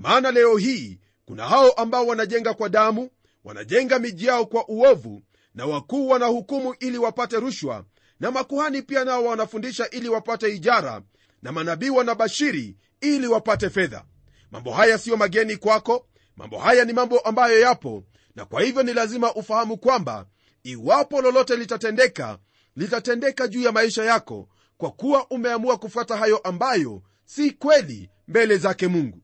maana 0.00 0.30
leo 0.30 0.56
hii 0.56 0.98
kuna 1.24 1.48
hao 1.48 1.70
ambao 1.70 2.06
wanajenga 2.06 2.54
kwa 2.54 2.68
damu 2.68 3.10
wanajenga 3.44 3.98
miji 3.98 4.26
yao 4.26 4.46
kwa 4.46 4.68
uovu 4.68 5.22
na 5.54 5.66
wakuu 5.66 6.08
wanahukumu 6.08 6.74
ili 6.80 6.98
wapate 6.98 7.36
rushwa 7.36 7.84
na 8.20 8.30
makuhani 8.30 8.82
pia 8.82 9.04
nao 9.04 9.24
wanafundisha 9.24 9.90
ili 9.90 10.08
wapate 10.08 10.54
ijara 10.54 11.02
na 11.42 11.52
manabii 11.52 11.90
wanabashiri 11.90 12.76
ili 13.00 13.26
wapate 13.26 13.70
fedha. 13.70 14.04
Mambo 14.50 14.70
haya 14.72 14.98
siyo 14.98 15.16
mageni 15.16 15.56
kwako 15.56 16.06
mambo 16.36 16.58
haya 16.58 16.84
ni 16.84 16.92
mambo 16.92 17.18
ambayo 17.18 17.60
yapo 17.60 18.04
na 18.36 18.44
kwa 18.44 18.62
hivyo 18.62 18.82
ni 18.82 18.92
lazima 18.92 19.34
ufahamu 19.34 19.76
kwamba 19.76 20.26
iwapo 20.62 21.22
lolote 21.22 21.56
litatendeka 21.56 22.38
litatendeka 22.76 23.48
juu 23.48 23.62
ya 23.62 23.72
maisha 23.72 24.04
yako 24.04 24.48
kwa 24.76 24.90
kuwa 24.90 25.26
umeamua 25.30 25.78
kufuata 25.78 26.16
hayo 26.16 26.38
ambayo 26.38 27.02
si 27.24 27.50
kweli 27.50 28.10
mbele 28.28 28.56
zake 28.56 28.88
mungu 28.88 29.22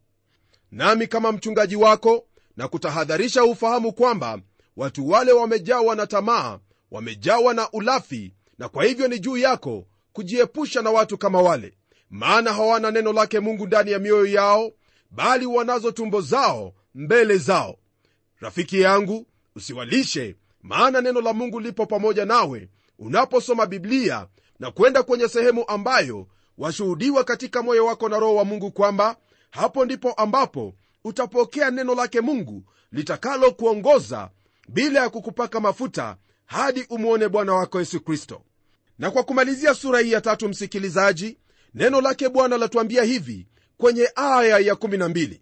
nami 0.73 1.07
kama 1.07 1.33
mchungaji 1.33 1.77
wako 1.77 2.25
na 2.57 2.69
kutahadharisha 2.69 3.45
ufahamu 3.45 3.93
kwamba 3.93 4.39
watu 4.77 5.09
wale 5.09 5.33
wamejawa 5.33 5.97
na 5.97 6.07
tamaa 6.07 6.59
wamejawa 6.91 7.55
na 7.55 7.71
ulafi 7.71 8.35
na 8.59 8.69
kwa 8.69 8.85
hivyo 8.85 9.09
ni 9.09 9.19
juu 9.19 9.37
yako 9.37 9.87
kujiepusha 10.13 10.83
na 10.83 10.91
watu 10.91 11.19
kama 11.19 11.43
wale. 11.43 11.75
Maana 12.11 12.53
hawana 12.53 12.91
neno 12.91 13.13
lake 13.13 13.41
mungu 13.41 13.67
ndani 13.67 13.91
ya 13.91 13.99
mioyo 13.99 14.27
yao 14.27 14.73
bali 15.11 15.47
wanazo 15.47 15.91
tumbo 15.91 16.21
zao 16.21 16.73
mbele 16.95 17.37
zao. 17.39 17.77
Rafiki 18.41 18.81
yangu 18.81 19.27
usiwalishe 19.57 20.37
maana 20.63 21.01
neno 21.01 21.21
la 21.21 21.33
mungu 21.33 21.61
lipo 21.61 21.87
pamoja 21.87 22.25
nawe 22.25 22.69
unaposoma 22.99 23.67
biblia 23.67 24.27
na 24.59 24.71
kwenda 24.71 25.03
kwenye 25.03 25.29
sehemu 25.29 25.65
ambayo 25.69 26.27
washuhudiwa 26.59 27.25
katika 27.25 27.63
moyo 27.63 27.87
wako 27.87 28.09
na 28.09 28.19
roho 28.19 28.35
wa 28.35 28.45
mungu 28.45 28.71
kwamba 28.71 29.17
hapo 29.51 29.85
ndipo 29.85 30.13
ambapo 30.13 30.75
utapokea 31.05 31.71
neno 31.71 31.95
lake 31.95 32.21
mungu 32.21 32.65
litakalokuongoza 32.93 34.31
bila 34.69 35.01
ya 35.01 35.11
kukupaka 35.11 35.61
mafuta 35.61 36.17
hadi 36.47 36.87
umwone 36.91 37.29
bwana 37.29 37.55
wako 37.55 37.79
yesu 37.79 38.01
kristo. 38.01 38.43
Na 38.99 39.11
kwa 39.11 39.23
kumalizia 39.23 39.75
sura 39.75 40.01
hii 40.01 40.13
ya 40.13 40.21
tatu 40.21 40.49
msikilizaji 40.49 41.39
neno 41.75 42.01
lake 42.01 42.29
bwana 42.29 42.59
latuambia 42.59 43.03
hivi 43.03 43.47
kwenye 43.77 44.11
aya 44.15 44.59
ya 44.59 44.75
12 44.75 45.41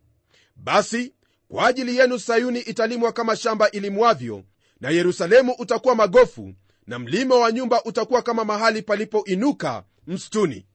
basi 0.57 1.13
kwa 1.49 1.67
ajili 1.67 1.97
yenu 1.97 2.19
sayuni 2.19 2.61
italimwa 2.61 3.13
kama 3.13 3.37
shamba 3.37 3.71
ilimwavyo 3.71 4.45
na 4.81 4.91
yerusalemu 4.91 5.53
utakuwa 5.59 5.95
magofu 5.95 6.55
na 6.87 6.99
mlima 6.99 7.35
wa 7.35 7.53
nyumba 7.53 7.85
utakuwa 7.85 8.23
kama 8.23 8.45
mahali 8.45 8.83
palipoinuka 8.83 9.85
msituni 10.07 10.67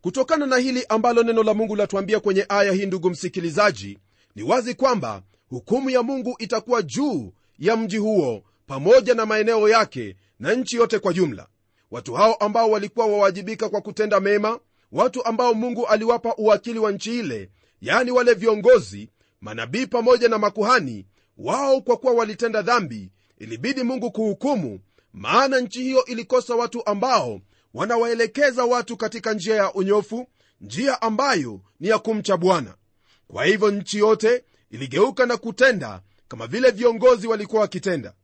kutokana 0.00 0.46
na 0.46 0.56
hili 0.56 0.84
ambalo 0.88 1.22
neno 1.22 1.42
la 1.42 1.54
mungu 1.54 1.76
latuambia 1.76 2.20
kwenye 2.20 2.46
aya 2.48 2.72
hii 2.72 2.86
ndugu 2.86 3.10
msikilizaji 3.10 3.98
ni 4.34 4.42
wazi 4.42 4.74
kwamba 4.74 5.22
hukumu 5.50 5.90
ya 5.90 6.02
mungu 6.02 6.36
itakuwa 6.38 6.82
juu 6.82 7.32
ya 7.58 7.76
mji 7.76 7.96
huo 7.96 8.42
pamoja 8.66 9.14
na 9.14 9.26
maeneo 9.26 9.68
yake 9.68 10.16
na 10.38 10.54
nchi 10.54 10.76
yote 10.76 10.98
kwa 10.98 11.12
jumla. 11.12 11.46
Watu 11.90 12.14
hao 12.14 12.34
ambao 12.34 12.70
walikuwa 12.70 13.06
wawajibika 13.06 13.68
kwa 13.68 13.80
kutenda 13.80 14.20
mema 14.20 14.58
watu 14.92 15.24
ambao 15.24 15.54
mungu 15.54 15.86
aliwapa 15.86 16.34
uwakili 16.36 16.78
wa 16.78 16.92
nchi 16.92 17.18
ile 17.18 17.50
yaani 17.80 18.10
wale 18.10 18.34
viongozi 18.34 19.10
manabii 19.40 19.86
pamoja 19.86 20.28
na 20.28 20.38
makuhani 20.38 21.06
wao 21.38 21.80
kwa 21.80 21.96
kuwa 21.96 22.12
walitenda 22.12 22.62
dhambi 22.62 23.10
ilibidi 23.38 23.82
mungu 23.82 24.10
kuhukumu 24.10 24.80
maana 25.12 25.60
nchi 25.60 25.82
hiyo 25.82 26.04
ilikosa 26.04 26.54
watu 26.54 26.86
ambao 26.86 27.40
wanawaelekeza 27.74 28.64
watu 28.64 28.96
katika 28.96 29.32
njia 29.32 29.54
ya 29.56 29.72
unyofu 29.74 30.26
njia 30.60 31.02
ambayo 31.02 31.60
ni 31.80 31.88
ya 31.88 31.98
kumcha 31.98 32.36
bwana. 32.36 32.74
Kwa 33.28 33.44
hivyo 33.44 33.70
nchi 33.70 33.98
yote 33.98 34.44
iligeuka 34.70 35.26
na 35.26 35.36
kutenda 35.36 36.00
kama 36.28 36.46
vile 36.46 36.70
viongozi 36.70 37.26
walikuwa 37.26 37.62
wakitenda. 37.62 38.14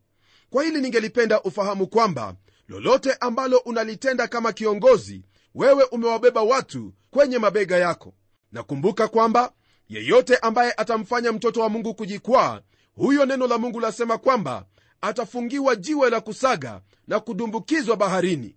Kwa 0.50 0.64
hili 0.64 0.80
ningelipenda 0.80 1.42
ufahamu 1.42 1.86
kwamba 1.86 2.34
lolote 2.68 3.12
ambalo 3.20 3.58
unalitenda 3.58 4.28
kama 4.28 4.52
kiongozi 4.52 5.22
wewe 5.54 5.84
umewabeba 5.84 6.42
watu 6.42 6.92
kwenye 7.10 7.38
mabega 7.38 7.76
yako. 7.76 8.14
Nakumbuka 8.52 9.08
kwamba 9.08 9.52
yeyote 9.88 10.36
ambaye 10.36 10.72
atamfanya 10.76 11.32
mtoto 11.32 11.60
wa 11.60 11.68
mungu 11.68 11.94
kujikwaa 11.94 12.60
huyo 12.96 13.26
neno 13.26 13.46
la 13.46 13.58
mungu 13.58 13.80
lasema 13.80 14.18
kwamba 14.18 14.64
atafungiwa 15.00 15.76
jiwe 15.76 16.10
la 16.10 16.20
kusaga 16.20 16.80
na 17.08 17.20
kudumbukizwa 17.20 17.96
baharini 17.96 18.56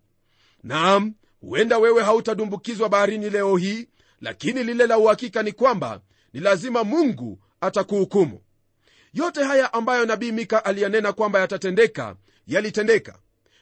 naam 0.64 1.14
huenda 1.42 1.78
wewe 1.78 2.04
hautadumbukizwa 2.04 2.90
baharini 2.90 3.30
leo 3.30 3.58
hii 3.58 3.88
lakini 4.22 4.64
lile 4.64 4.88
la 4.88 4.98
uhakika 4.98 5.44
ni 5.44 5.52
kwamba 5.52 6.02
ni 6.34 6.40
lazima 6.40 6.84
mungu 6.84 7.40
atakuhukumu. 7.62 8.42
Yote 9.14 9.44
haya 9.44 9.74
ambayo 9.74 10.06
nabii 10.06 10.32
mika 10.32 10.66
aliyanena 10.66 11.14
kwamba 11.14 11.40
yatatendeka 11.40 12.16
yalitendeka. 12.48 13.20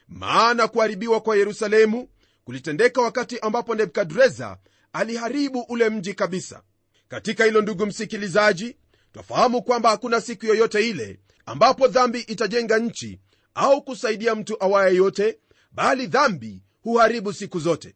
Maana 0.08 0.68
kuharibiwa 0.68 1.20
kwa 1.20 1.36
yerusalemu 1.36 2.08
kulitendeka 2.44 3.00
wakati 3.02 3.38
ambapo 3.38 3.74
nebukadreza 3.74 4.58
aliharibu 4.92 5.60
ule 5.60 5.90
mji 5.90 6.14
kabisa. 6.14 6.62
Katika 7.08 7.44
hilo 7.44 7.62
ndugu 7.62 7.86
msikilizaji 7.86 8.76
twafahamu 9.12 9.62
kwamba 9.62 9.90
hakuna 9.90 10.20
siku 10.20 10.46
yoyote 10.46 10.88
ile 10.88 11.20
ambapo 11.46 11.88
dhambi 11.88 12.20
itajenga 12.20 12.78
nchi 12.78 13.20
au 13.54 13.82
kusaidia 13.82 14.34
mtu 14.34 14.64
awaye 14.64 14.96
yote 14.96 15.38
bali 15.72 16.06
dhambi 16.06 16.62
huharibu 16.86 17.32
siku 17.32 17.58
zote. 17.58 17.94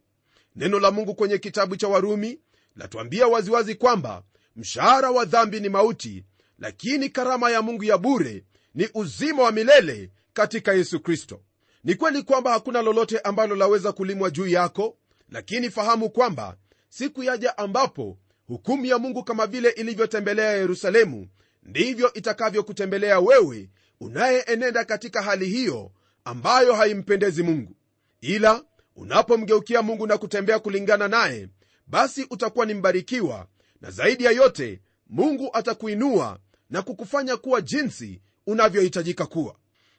Neno 0.56 0.78
la 0.80 0.90
mungu 0.90 1.14
kwenye 1.14 1.38
kitabu 1.38 1.76
cha 1.76 1.88
warumi 1.88 2.40
latuambia 2.76 3.26
waziwazi 3.26 3.74
kwamba 3.74 4.22
mshahara 4.56 5.10
wa 5.10 5.24
dhambi 5.24 5.60
ni 5.60 5.68
mauti 5.68 6.24
lakini 6.58 7.08
karama 7.08 7.50
ya 7.50 7.62
mungu 7.62 7.84
ya 7.84 7.98
bure 7.98 8.44
ni 8.74 8.88
uzima 8.94 9.42
wa 9.42 9.52
milele 9.52 10.10
katika 10.32 10.72
yesu 10.72 11.00
kristo. 11.00 11.40
Ni 11.84 11.94
kweli 11.94 12.22
kwamba 12.22 12.52
hakuna 12.52 12.82
lolote 12.82 13.18
ambalo 13.18 13.56
laweza 13.56 13.92
kulimwa 13.92 14.30
juu 14.30 14.46
yako 14.46 14.96
lakini 15.28 15.70
fahamu 15.70 16.10
kwamba 16.10 16.56
siku 16.88 17.22
yaja 17.22 17.58
ambapo 17.58 18.18
hukumu 18.46 18.86
ya 18.86 18.98
mungu 18.98 19.24
kama 19.24 19.46
vile 19.46 19.68
ilivyotembelea 19.70 20.52
yerusalemu 20.52 21.28
ndivyo 21.62 22.12
itakavyokutembelea 22.12 23.20
wewe 23.20 23.70
unayeenenda 24.00 24.84
katika 24.84 25.22
hali 25.22 25.46
hiyo 25.46 25.90
ambayo 26.24 26.74
haimpendezi 26.74 27.42
mungu. 27.42 27.76
Ila 28.20 28.62
unapomgeukia 28.96 29.82
mungu 29.82 30.06
na 30.06 30.18
kutembea 30.18 30.58
kulingana 30.58 31.08
naye 31.08 31.48
basi 31.86 32.26
utakuwa 32.30 32.66
ni 32.66 32.74
mbarikiwa 32.74 33.46
na 33.80 33.90
zaidi 33.90 34.24
ya 34.24 34.30
yote 34.30 34.82
mungu 35.06 35.50
atakuinua 35.52 36.38
na 36.70 36.82
kukufanya 36.82 37.36
kuwa 37.36 37.60
jinsi 37.60 38.20
unavyohitajika 38.46 39.26
kuwa. 39.26 39.56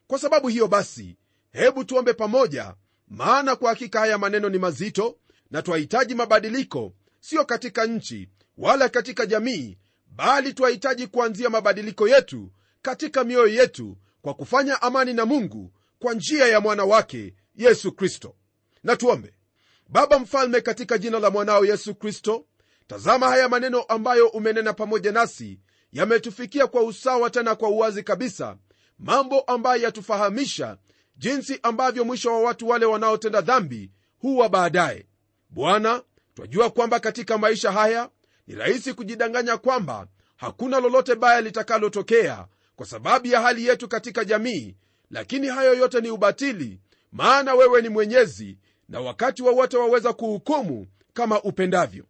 Kwa 0.08 0.20
sababu 0.20 0.48
hiyo 0.48 0.68
basi 0.68 1.18
hebu 1.52 1.84
tuombe 1.84 2.14
pamoja 2.14 2.76
maana 3.08 3.56
kwa 3.56 3.70
hakika 3.70 4.00
haya 4.00 4.18
maneno 4.18 4.50
ni 4.50 4.58
mazito 4.58 5.18
na 5.52 5.62
twahitaji 5.62 6.16
mabadiliko 6.16 6.94
sio 7.20 7.46
katika 7.46 7.86
nchi 7.86 8.30
wala 8.58 8.90
katika 8.90 9.26
jamii 9.26 9.78
bali 10.08 10.54
twahitaji 10.54 11.08
kuanzia 11.08 11.50
mabadiliko 11.50 12.08
yetu 12.08 12.52
katika 12.82 13.24
mioyo 13.24 13.48
yetu 13.48 13.98
kwa 14.22 14.34
kufanya 14.34 14.82
amani 14.82 15.14
na 15.14 15.26
mungu 15.26 15.74
kwa 16.00 16.14
njia 16.14 16.48
ya 16.48 16.60
mwana 16.60 16.86
wake 16.86 17.34
yesu 17.56 17.92
kristo 17.92 18.36
na 18.84 18.96
tuombe. 18.96 19.34
Baba 19.90 20.20
mfalme 20.20 20.62
katika 20.62 20.98
jina 20.98 21.20
la 21.20 21.30
mwanao 21.30 21.66
yesu 21.66 21.96
kristo 21.96 22.46
tazama 22.88 23.28
haya 23.30 23.50
maneno 23.50 23.82
ambayo 23.82 24.28
umenena 24.28 24.74
pamoja 24.74 25.12
nasi. 25.12 25.60
Yametufikia 25.92 26.68
kwa 26.68 26.84
usawa 26.84 27.30
tena 27.30 27.56
kwa 27.56 27.70
uwazi 27.70 28.04
kabisa. 28.04 28.58
Mambo 29.00 29.40
ambayo 29.42 29.82
yatufahamisha 29.82 30.78
jinsi 31.18 31.60
ambavyo 31.64 32.06
mwisho 32.06 32.30
wa 32.34 32.42
watu 32.42 32.68
wale 32.70 32.86
wanaotenda 32.86 33.42
dhambi 33.42 33.92
huwa 34.20 34.50
baadaye. 34.50 35.06
Bwana 35.50 36.02
twajua 36.34 36.70
kwamba 36.70 37.00
katika 37.00 37.38
maisha 37.38 37.72
haya 37.72 38.10
ni 38.48 38.56
rahisi 38.56 38.94
kujidanganya 38.94 39.58
kwamba 39.58 40.08
hakuna 40.36 40.80
lolote 40.80 41.16
baya 41.16 41.42
litakalotokea 41.42 42.48
kwa 42.76 42.86
sababu 42.86 43.28
ya 43.28 43.42
hali 43.42 43.66
yetu 43.68 43.88
katika 43.88 44.26
jamii 44.26 44.76
lakini 45.10 45.48
hayo 45.48 45.74
yote 45.74 46.02
ni 46.02 46.10
ubatili 46.10 46.80
maana 47.12 47.54
wewe 47.54 47.82
ni 47.82 47.90
mwenyezi 47.90 48.58
na 48.92 49.00
wakati 49.02 49.44
wowote 49.44 49.78
wa 49.78 49.84
waweza 49.86 50.14
kuhukumu 50.14 50.88
kama 51.14 51.42
upendavyo. 51.42 52.06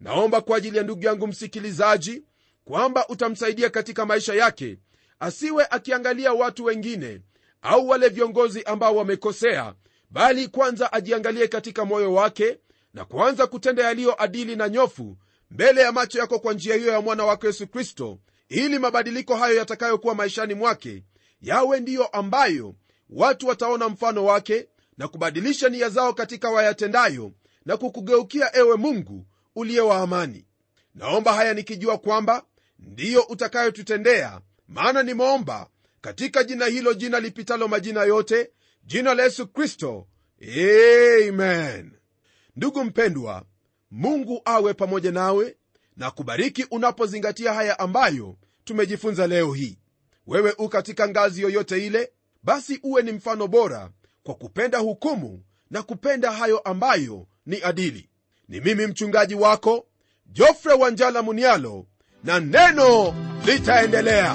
Naomba 0.00 0.40
kwa 0.40 0.56
ajili 0.56 0.76
ya 0.76 0.82
ndugu 0.82 1.04
yangu 1.04 1.26
msikilizaji 1.26 2.22
kwamba 2.64 3.08
utamsaidia 3.08 3.70
katika 3.70 4.06
maisha 4.06 4.34
yake 4.34 4.78
asiwe 5.20 5.66
akiangalia 5.70 6.32
watu 6.32 6.64
wengine 6.64 7.20
au 7.62 7.88
wale 7.88 8.08
viongozi 8.08 8.62
ambao 8.62 8.96
wamekosea 8.96 9.74
bali 10.10 10.48
kwanza 10.48 10.92
ajiangalie 10.92 11.48
katika 11.48 11.84
moyo 11.84 12.14
wake 12.14 12.58
na 12.94 13.04
kuanza 13.04 13.46
kutenda 13.46 13.84
yaliyo 13.84 14.22
adili 14.22 14.56
na 14.56 14.68
nyofu 14.68 15.16
mbele 15.50 15.80
ya 15.80 15.92
macho 15.92 16.18
yako 16.18 16.38
kwa 16.38 16.52
njia 16.52 16.76
hiyo 16.76 16.92
ya 16.92 17.00
mwana 17.00 17.24
wako 17.24 17.46
yesu 17.46 17.66
kristo 17.66 18.18
ili 18.48 18.78
mabadiliko 18.78 19.36
hayo 19.36 19.56
yatakayokuwa 19.56 20.14
maishani 20.14 20.54
mwake 20.54 21.02
yawe 21.40 21.80
ndiyo 21.80 22.06
ambayo 22.06 22.74
watu 23.10 23.46
wataona 23.48 23.88
mfano 23.88 24.24
wake 24.24 24.68
na 24.98 25.08
kubadilisha 25.08 25.68
nia 25.68 25.88
zao 25.88 26.12
katika 26.14 26.50
wayatendayo 26.50 27.32
na 27.64 27.76
kukugeukia 27.76 28.56
ewe 28.56 28.76
mungu 28.76 29.26
uliye 29.54 29.80
wa 29.80 29.96
amani. 30.00 30.46
Naomba 30.94 31.32
haya 31.34 31.54
nikijua 31.54 31.98
kwamba 31.98 32.44
ndiyo 32.78 33.22
utakayotutendea 33.22 34.40
maana 34.68 35.02
nimeomba 35.02 35.68
katika 36.00 36.44
jina 36.44 36.66
hilo 36.66 36.94
jina 36.94 37.20
lipitalo 37.20 37.68
majina 37.68 38.02
yote 38.04 38.50
jina 38.84 39.14
la 39.14 39.22
yesu 39.22 39.46
kristo. 39.48 40.06
Amen. 41.28 41.92
Ndugu 42.56 42.84
mpendwa 42.84 43.44
mungu 43.90 44.42
awe 44.44 44.74
pamoja 44.74 45.12
nawe 45.12 45.56
na 45.96 46.10
kubariki 46.10 46.66
unapozingatia 46.70 47.54
haya 47.54 47.78
ambayo 47.78 48.36
tumejifunza 48.64 49.26
leo 49.26 49.52
hii. 49.52 49.78
Wewe 50.26 50.54
u 50.58 50.68
katika 50.68 51.08
ngazi 51.08 51.42
yoyote 51.42 51.86
ile 51.86 52.12
basi 52.42 52.80
uwe 52.82 53.02
ni 53.02 53.12
mfano 53.12 53.48
bora 53.48 53.90
kwa 54.26 54.34
kupenda 54.34 54.78
hukumu 54.78 55.42
na 55.70 55.82
kupenda 55.82 56.32
hayo 56.32 56.58
ambayo 56.58 57.26
ni 57.46 57.62
adili. 57.62 58.08
Ni 58.48 58.60
mimi 58.60 58.86
mchungaji 58.86 59.34
wako 59.34 59.86
jofre 60.26 60.72
wanjala 60.72 61.22
munialo 61.22 61.86
na 62.24 62.40
neno 62.40 63.14
litaendelea 63.44 64.34